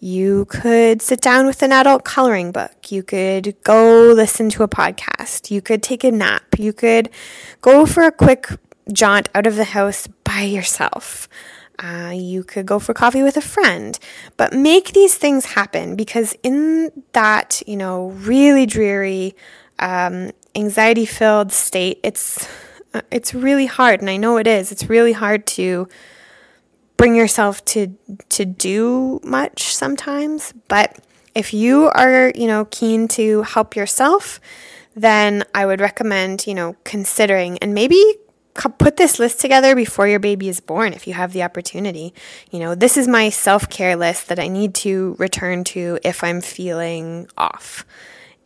you 0.00 0.44
could 0.44 1.02
sit 1.02 1.20
down 1.20 1.46
with 1.46 1.62
an 1.62 1.72
adult 1.72 2.04
coloring 2.04 2.52
book. 2.52 2.92
You 2.92 3.02
could 3.02 3.56
go 3.64 4.12
listen 4.14 4.48
to 4.50 4.62
a 4.62 4.68
podcast. 4.68 5.50
You 5.50 5.60
could 5.60 5.82
take 5.82 6.04
a 6.04 6.12
nap. 6.12 6.56
You 6.56 6.72
could 6.72 7.10
go 7.60 7.84
for 7.84 8.04
a 8.04 8.12
quick 8.12 8.48
jaunt 8.92 9.28
out 9.34 9.46
of 9.46 9.56
the 9.56 9.64
house 9.64 10.06
by 10.22 10.42
yourself. 10.42 11.28
Uh, 11.80 12.12
you 12.14 12.42
could 12.44 12.66
go 12.66 12.78
for 12.78 12.94
coffee 12.94 13.22
with 13.22 13.36
a 13.36 13.40
friend, 13.40 13.98
but 14.36 14.52
make 14.52 14.92
these 14.92 15.14
things 15.14 15.44
happen 15.46 15.94
because 15.94 16.34
in 16.42 16.90
that, 17.12 17.62
you 17.66 17.76
know, 17.76 18.08
really 18.10 18.66
dreary, 18.66 19.34
um, 19.78 20.30
anxiety 20.54 21.06
filled 21.06 21.52
state, 21.52 22.00
it's, 22.02 22.48
uh, 22.94 23.02
it's 23.10 23.34
really 23.34 23.66
hard. 23.66 24.00
And 24.00 24.10
I 24.10 24.16
know 24.16 24.36
it 24.36 24.46
is. 24.46 24.72
It's 24.72 24.88
really 24.88 25.12
hard 25.12 25.46
to, 25.48 25.88
bring 26.98 27.14
yourself 27.14 27.64
to 27.64 27.96
to 28.28 28.44
do 28.44 29.20
much 29.22 29.74
sometimes, 29.74 30.52
but 30.66 30.98
if 31.34 31.54
you 31.54 31.86
are, 31.94 32.32
you 32.34 32.46
know, 32.46 32.66
keen 32.70 33.08
to 33.08 33.42
help 33.42 33.76
yourself, 33.76 34.40
then 34.94 35.44
I 35.54 35.64
would 35.64 35.80
recommend, 35.80 36.46
you 36.46 36.54
know, 36.54 36.76
considering 36.84 37.56
and 37.58 37.72
maybe 37.72 38.02
put 38.78 38.96
this 38.96 39.20
list 39.20 39.40
together 39.40 39.76
before 39.76 40.08
your 40.08 40.18
baby 40.18 40.48
is 40.48 40.58
born 40.58 40.92
if 40.92 41.06
you 41.06 41.14
have 41.14 41.32
the 41.32 41.44
opportunity. 41.44 42.12
You 42.50 42.58
know, 42.58 42.74
this 42.74 42.96
is 42.96 43.06
my 43.06 43.30
self-care 43.30 43.94
list 43.94 44.26
that 44.28 44.40
I 44.40 44.48
need 44.48 44.74
to 44.76 45.14
return 45.20 45.62
to 45.64 46.00
if 46.02 46.24
I'm 46.24 46.40
feeling 46.40 47.28
off 47.38 47.86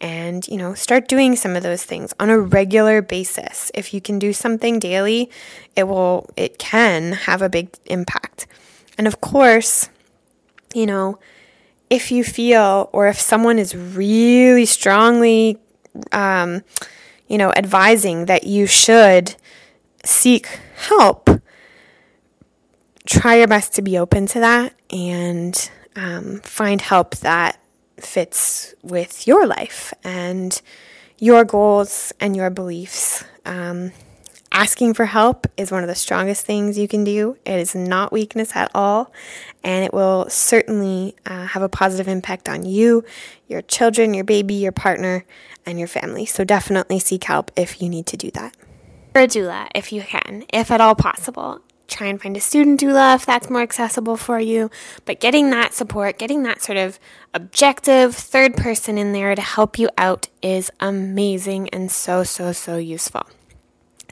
and 0.02 0.46
you 0.48 0.56
know 0.56 0.74
start 0.74 1.06
doing 1.06 1.36
some 1.36 1.54
of 1.56 1.62
those 1.62 1.84
things 1.84 2.12
on 2.20 2.28
a 2.28 2.38
regular 2.38 3.00
basis. 3.00 3.70
If 3.74 3.94
you 3.94 4.00
can 4.00 4.18
do 4.18 4.32
something 4.32 4.78
daily 4.78 5.30
it 5.76 5.84
will 5.84 6.28
it 6.36 6.58
can 6.58 7.12
have 7.12 7.40
a 7.40 7.48
big 7.48 7.70
impact. 7.86 8.46
And 8.98 9.06
of 9.06 9.20
course 9.20 9.88
you 10.74 10.84
know 10.84 11.18
if 11.88 12.10
you 12.10 12.24
feel 12.24 12.90
or 12.92 13.06
if 13.06 13.20
someone 13.20 13.58
is 13.58 13.76
really 13.76 14.66
strongly 14.66 15.58
um, 16.10 16.62
you 17.28 17.38
know 17.38 17.52
advising 17.54 18.26
that 18.26 18.44
you 18.44 18.66
should 18.66 19.36
seek 20.04 20.46
help 20.74 21.30
try 23.06 23.36
your 23.36 23.46
best 23.46 23.74
to 23.74 23.82
be 23.82 23.96
open 23.96 24.26
to 24.26 24.40
that 24.40 24.74
and 24.90 25.70
um, 25.94 26.40
find 26.40 26.80
help 26.80 27.16
that 27.16 27.61
fits 28.06 28.74
with 28.82 29.26
your 29.26 29.46
life 29.46 29.92
and 30.04 30.60
your 31.18 31.44
goals 31.44 32.12
and 32.20 32.36
your 32.36 32.50
beliefs. 32.50 33.24
Um, 33.44 33.92
asking 34.50 34.94
for 34.94 35.06
help 35.06 35.46
is 35.56 35.70
one 35.70 35.82
of 35.82 35.88
the 35.88 35.94
strongest 35.94 36.44
things 36.44 36.78
you 36.78 36.88
can 36.88 37.04
do. 37.04 37.36
It 37.44 37.58
is 37.58 37.74
not 37.74 38.12
weakness 38.12 38.54
at 38.54 38.70
all, 38.74 39.12
and 39.64 39.84
it 39.84 39.94
will 39.94 40.28
certainly 40.28 41.14
uh, 41.26 41.46
have 41.46 41.62
a 41.62 41.68
positive 41.68 42.08
impact 42.08 42.48
on 42.48 42.64
you, 42.64 43.04
your 43.48 43.62
children, 43.62 44.14
your 44.14 44.24
baby, 44.24 44.54
your 44.54 44.72
partner, 44.72 45.24
and 45.64 45.78
your 45.78 45.88
family. 45.88 46.26
So 46.26 46.44
definitely 46.44 46.98
seek 46.98 47.24
help 47.24 47.50
if 47.56 47.80
you 47.80 47.88
need 47.88 48.06
to 48.06 48.16
do 48.16 48.30
that. 48.32 48.56
Or 49.14 49.22
a 49.22 49.26
doula 49.26 49.68
if 49.74 49.92
you 49.92 50.02
can, 50.02 50.44
if 50.52 50.70
at 50.70 50.80
all 50.80 50.94
possible 50.94 51.60
try 51.92 52.06
and 52.08 52.20
find 52.20 52.36
a 52.36 52.40
student 52.40 52.80
doula 52.80 53.14
if 53.14 53.26
that's 53.26 53.50
more 53.50 53.62
accessible 53.62 54.16
for 54.16 54.40
you. 54.40 54.70
But 55.04 55.20
getting 55.20 55.50
that 55.50 55.74
support, 55.74 56.18
getting 56.18 56.42
that 56.44 56.62
sort 56.62 56.78
of 56.78 56.98
objective 57.34 58.14
third 58.14 58.56
person 58.56 58.98
in 58.98 59.12
there 59.12 59.34
to 59.34 59.42
help 59.42 59.78
you 59.78 59.90
out 59.98 60.28
is 60.42 60.70
amazing 60.80 61.68
and 61.70 61.90
so, 61.90 62.24
so, 62.24 62.52
so 62.52 62.76
useful. 62.76 63.26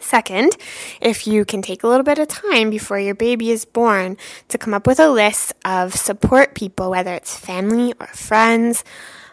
Second, 0.00 0.56
if 1.00 1.26
you 1.26 1.44
can 1.44 1.60
take 1.60 1.82
a 1.82 1.88
little 1.88 2.02
bit 2.02 2.18
of 2.18 2.28
time 2.28 2.70
before 2.70 2.98
your 2.98 3.14
baby 3.14 3.50
is 3.50 3.64
born 3.64 4.16
to 4.48 4.56
come 4.56 4.72
up 4.72 4.86
with 4.86 4.98
a 4.98 5.10
list 5.10 5.52
of 5.64 5.94
support 5.94 6.54
people, 6.54 6.90
whether 6.90 7.12
it's 7.12 7.36
family 7.36 7.92
or 8.00 8.06
friends, 8.08 8.82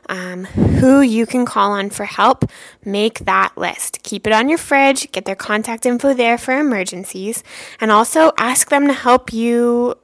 um, 0.10 0.46
who 0.46 1.02
you 1.02 1.26
can 1.26 1.46
call 1.46 1.72
on 1.72 1.90
for 1.90 2.06
help, 2.06 2.46
make 2.84 3.20
that 3.20 3.58
list. 3.58 4.04
Keep 4.04 4.28
it 4.28 4.34
on 4.34 4.50
your 4.50 4.58
fridge, 4.58 5.12
get 5.12 5.26
their 5.26 5.36
contact 5.36 5.86
info 5.86 6.14
there 6.14 6.38
for 6.38 6.58
emergencies, 6.58 7.44
and 7.80 7.92
also 7.92 8.32
ask 8.38 8.70
them 8.70 8.88
to 8.88 8.94
help 8.94 9.34
you 9.34 9.96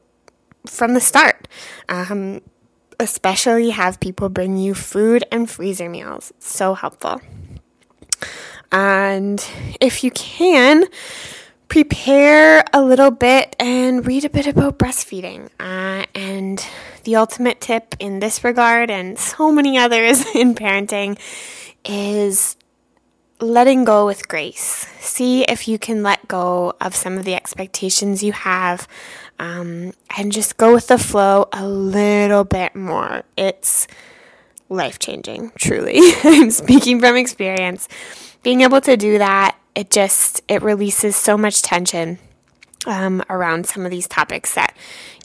from 0.65 0.93
the 0.93 1.01
start. 1.01 1.47
Um, 1.89 2.41
especially 2.99 3.71
have 3.71 3.99
people 3.99 4.29
bring 4.29 4.57
you 4.57 4.73
food 4.73 5.23
and 5.31 5.49
freezer 5.49 5.89
meals. 5.89 6.31
It's 6.37 6.51
so 6.51 6.73
helpful. 6.73 7.21
And 8.71 9.45
if 9.79 10.03
you 10.03 10.11
can, 10.11 10.85
prepare 11.67 12.63
a 12.73 12.81
little 12.81 13.11
bit 13.11 13.55
and 13.59 14.05
read 14.05 14.25
a 14.25 14.29
bit 14.29 14.47
about 14.47 14.79
breastfeeding. 14.79 15.49
Uh, 15.59 16.05
and 16.15 16.65
the 17.03 17.15
ultimate 17.15 17.61
tip 17.61 17.95
in 17.99 18.19
this 18.19 18.43
regard, 18.43 18.89
and 18.89 19.17
so 19.17 19.51
many 19.51 19.77
others 19.77 20.25
in 20.35 20.55
parenting, 20.55 21.19
is 21.85 22.55
letting 23.39 23.83
go 23.83 24.05
with 24.05 24.27
grace. 24.27 24.87
See 24.99 25.43
if 25.43 25.67
you 25.67 25.77
can 25.77 26.01
let 26.03 26.27
go 26.27 26.73
of 26.79 26.95
some 26.95 27.17
of 27.17 27.25
the 27.25 27.35
expectations 27.35 28.23
you 28.23 28.31
have 28.31 28.87
um, 29.39 29.93
and 30.17 30.31
just 30.31 30.57
go 30.57 30.73
with 30.73 30.87
the 30.87 30.97
flow 30.97 31.47
a 31.51 31.67
little 31.67 32.43
bit 32.43 32.75
more. 32.75 33.23
It's 33.35 33.87
life 34.69 34.99
changing, 34.99 35.51
truly. 35.57 35.99
I'm 36.23 36.51
speaking 36.51 36.99
from 36.99 37.15
experience. 37.15 37.87
Being 38.43 38.61
able 38.61 38.81
to 38.81 38.97
do 38.97 39.17
that, 39.17 39.57
it 39.75 39.89
just 39.89 40.41
it 40.47 40.61
releases 40.61 41.15
so 41.15 41.37
much 41.37 41.61
tension 41.61 42.19
um, 42.85 43.23
around 43.29 43.65
some 43.65 43.85
of 43.85 43.91
these 43.91 44.07
topics 44.07 44.53
that 44.55 44.75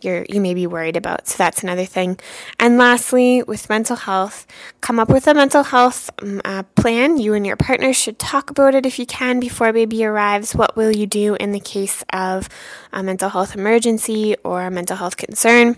you're 0.02 0.24
you 0.28 0.40
may 0.40 0.54
be 0.54 0.66
worried 0.66 0.96
about. 0.96 1.28
So 1.28 1.36
that's 1.38 1.62
another 1.62 1.84
thing. 1.84 2.18
And 2.59 2.78
lastly, 2.78 3.42
with 3.42 3.68
mental 3.68 3.96
health, 3.96 4.46
come 4.80 4.98
up 4.98 5.09
with 5.09 5.26
a 5.26 5.34
mental 5.34 5.64
health 5.64 6.11
um, 6.22 6.40
uh, 6.44 6.62
plan. 6.76 7.18
You 7.18 7.34
and 7.34 7.46
your 7.46 7.56
partner 7.56 7.92
should 7.92 8.18
talk 8.18 8.50
about 8.50 8.74
it 8.74 8.86
if 8.86 8.98
you 8.98 9.06
can 9.06 9.40
before 9.40 9.72
baby 9.72 10.04
arrives. 10.04 10.54
What 10.54 10.76
will 10.76 10.94
you 10.94 11.06
do 11.06 11.34
in 11.36 11.52
the 11.52 11.61
case 11.61 12.04
of 12.12 12.48
a 12.92 13.02
mental 13.02 13.30
health 13.30 13.54
emergency 13.54 14.36
or 14.44 14.62
a 14.62 14.70
mental 14.70 14.96
health 14.96 15.16
concern? 15.16 15.76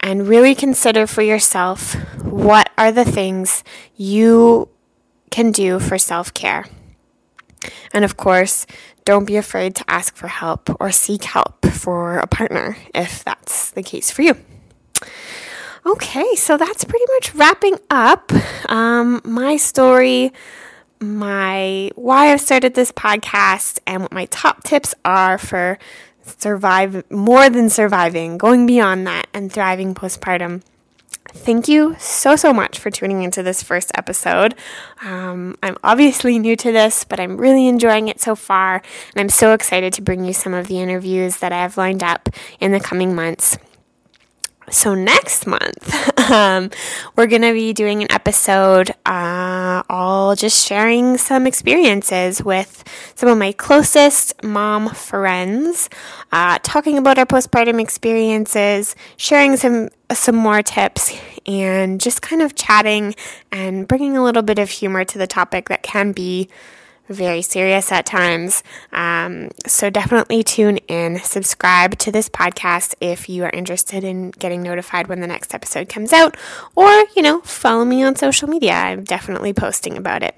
And 0.00 0.28
really 0.28 0.54
consider 0.54 1.06
for 1.06 1.22
yourself 1.22 1.94
what 2.22 2.70
are 2.78 2.92
the 2.92 3.04
things 3.04 3.64
you 3.96 4.68
can 5.30 5.50
do 5.52 5.80
for 5.80 5.98
self 5.98 6.32
care. 6.34 6.66
And 7.92 8.04
of 8.04 8.16
course, 8.16 8.66
don't 9.04 9.24
be 9.24 9.36
afraid 9.36 9.74
to 9.76 9.84
ask 9.88 10.14
for 10.16 10.28
help 10.28 10.68
or 10.80 10.90
seek 10.90 11.24
help 11.24 11.64
for 11.66 12.18
a 12.18 12.26
partner 12.26 12.76
if 12.94 13.24
that's 13.24 13.70
the 13.70 13.82
case 13.82 14.10
for 14.10 14.22
you. 14.22 14.36
Okay, 15.86 16.34
so 16.34 16.56
that's 16.56 16.84
pretty 16.84 17.06
much 17.14 17.34
wrapping 17.34 17.78
up 17.88 18.30
um, 18.68 19.22
my 19.24 19.56
story, 19.56 20.32
my 21.00 21.90
why 21.94 22.32
I've 22.32 22.40
started 22.40 22.74
this 22.74 22.92
podcast, 22.92 23.78
and 23.86 24.02
what 24.02 24.12
my 24.12 24.26
top 24.26 24.64
tips 24.64 24.94
are 25.04 25.38
for 25.38 25.78
survive 26.22 27.10
more 27.10 27.48
than 27.48 27.70
surviving, 27.70 28.36
going 28.36 28.66
beyond 28.66 29.06
that, 29.06 29.28
and 29.32 29.50
thriving 29.50 29.94
postpartum. 29.94 30.62
Thank 31.28 31.68
you 31.68 31.96
so, 31.98 32.36
so 32.36 32.52
much 32.52 32.78
for 32.78 32.90
tuning 32.90 33.22
into 33.22 33.42
this 33.42 33.62
first 33.62 33.90
episode. 33.96 34.54
Um, 35.02 35.56
I'm 35.62 35.76
obviously 35.84 36.38
new 36.38 36.56
to 36.56 36.72
this, 36.72 37.04
but 37.04 37.20
I'm 37.20 37.36
really 37.36 37.66
enjoying 37.68 38.08
it 38.08 38.20
so 38.20 38.34
far, 38.34 38.76
and 38.76 39.20
I'm 39.20 39.28
so 39.28 39.52
excited 39.52 39.92
to 39.94 40.02
bring 40.02 40.24
you 40.24 40.32
some 40.32 40.54
of 40.54 40.68
the 40.68 40.80
interviews 40.80 41.38
that 41.38 41.52
I 41.52 41.58
have 41.58 41.76
lined 41.76 42.02
up 42.02 42.28
in 42.60 42.72
the 42.72 42.80
coming 42.80 43.14
months. 43.14 43.58
So, 44.70 44.94
next 44.94 45.46
month, 45.46 46.18
um, 46.30 46.70
we're 47.16 47.26
going 47.26 47.42
to 47.42 47.54
be 47.54 47.72
doing 47.72 48.02
an 48.02 48.12
episode 48.12 48.90
uh, 49.06 49.12
all 49.88 50.34
just 50.36 50.66
sharing 50.66 51.16
some 51.16 51.46
experiences 51.46 52.42
with 52.42 52.84
some 53.14 53.28
of 53.28 53.38
my 53.38 53.52
closest 53.52 54.42
mom 54.42 54.90
friends, 54.90 55.88
uh, 56.32 56.58
talking 56.62 56.98
about 56.98 57.18
our 57.18 57.26
postpartum 57.26 57.80
experiences, 57.80 58.94
sharing 59.16 59.56
some, 59.56 59.88
some 60.12 60.36
more 60.36 60.62
tips, 60.62 61.18
and 61.46 62.00
just 62.00 62.22
kind 62.22 62.42
of 62.42 62.54
chatting 62.54 63.14
and 63.50 63.88
bringing 63.88 64.16
a 64.16 64.22
little 64.22 64.42
bit 64.42 64.58
of 64.58 64.70
humor 64.70 65.04
to 65.04 65.18
the 65.18 65.26
topic 65.26 65.68
that 65.68 65.82
can 65.82 66.12
be 66.12 66.48
very 67.08 67.42
serious 67.42 67.90
at 67.92 68.06
times. 68.06 68.62
Um, 68.92 69.50
so 69.66 69.90
definitely 69.90 70.42
tune 70.42 70.78
in, 70.88 71.18
subscribe 71.20 71.98
to 71.98 72.12
this 72.12 72.28
podcast 72.28 72.94
if 73.00 73.28
you 73.28 73.44
are 73.44 73.50
interested 73.50 74.04
in 74.04 74.30
getting 74.30 74.62
notified 74.62 75.06
when 75.06 75.20
the 75.20 75.26
next 75.26 75.54
episode 75.54 75.88
comes 75.88 76.12
out, 76.12 76.36
or, 76.74 76.90
you 77.16 77.22
know, 77.22 77.40
follow 77.40 77.84
me 77.84 78.02
on 78.02 78.16
social 78.16 78.48
media. 78.48 78.72
I'm 78.72 79.04
definitely 79.04 79.52
posting 79.52 79.96
about 79.96 80.22
it. 80.22 80.36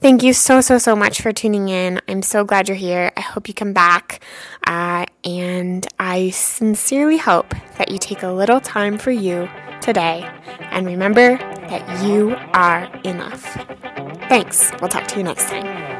Thank 0.00 0.22
you 0.22 0.32
so, 0.32 0.60
so, 0.60 0.78
so 0.78 0.94
much 0.94 1.20
for 1.20 1.32
tuning 1.32 1.68
in. 1.68 2.00
I'm 2.08 2.22
so 2.22 2.44
glad 2.44 2.68
you're 2.68 2.76
here. 2.76 3.10
I 3.16 3.20
hope 3.20 3.48
you 3.48 3.54
come 3.54 3.72
back. 3.72 4.20
Uh, 4.64 5.06
and 5.24 5.84
I 5.98 6.30
sincerely 6.30 7.18
hope 7.18 7.52
that 7.78 7.90
you 7.90 7.98
take 7.98 8.22
a 8.22 8.30
little 8.30 8.60
time 8.60 8.96
for 8.98 9.10
you 9.10 9.48
today 9.80 10.28
and 10.70 10.86
remember 10.86 11.36
that 11.38 12.04
you 12.04 12.36
are 12.52 12.84
enough. 13.02 13.97
Thanks. 14.28 14.70
We'll 14.80 14.88
talk 14.90 15.06
to 15.08 15.16
you 15.16 15.24
next 15.24 15.48
time. 15.48 15.97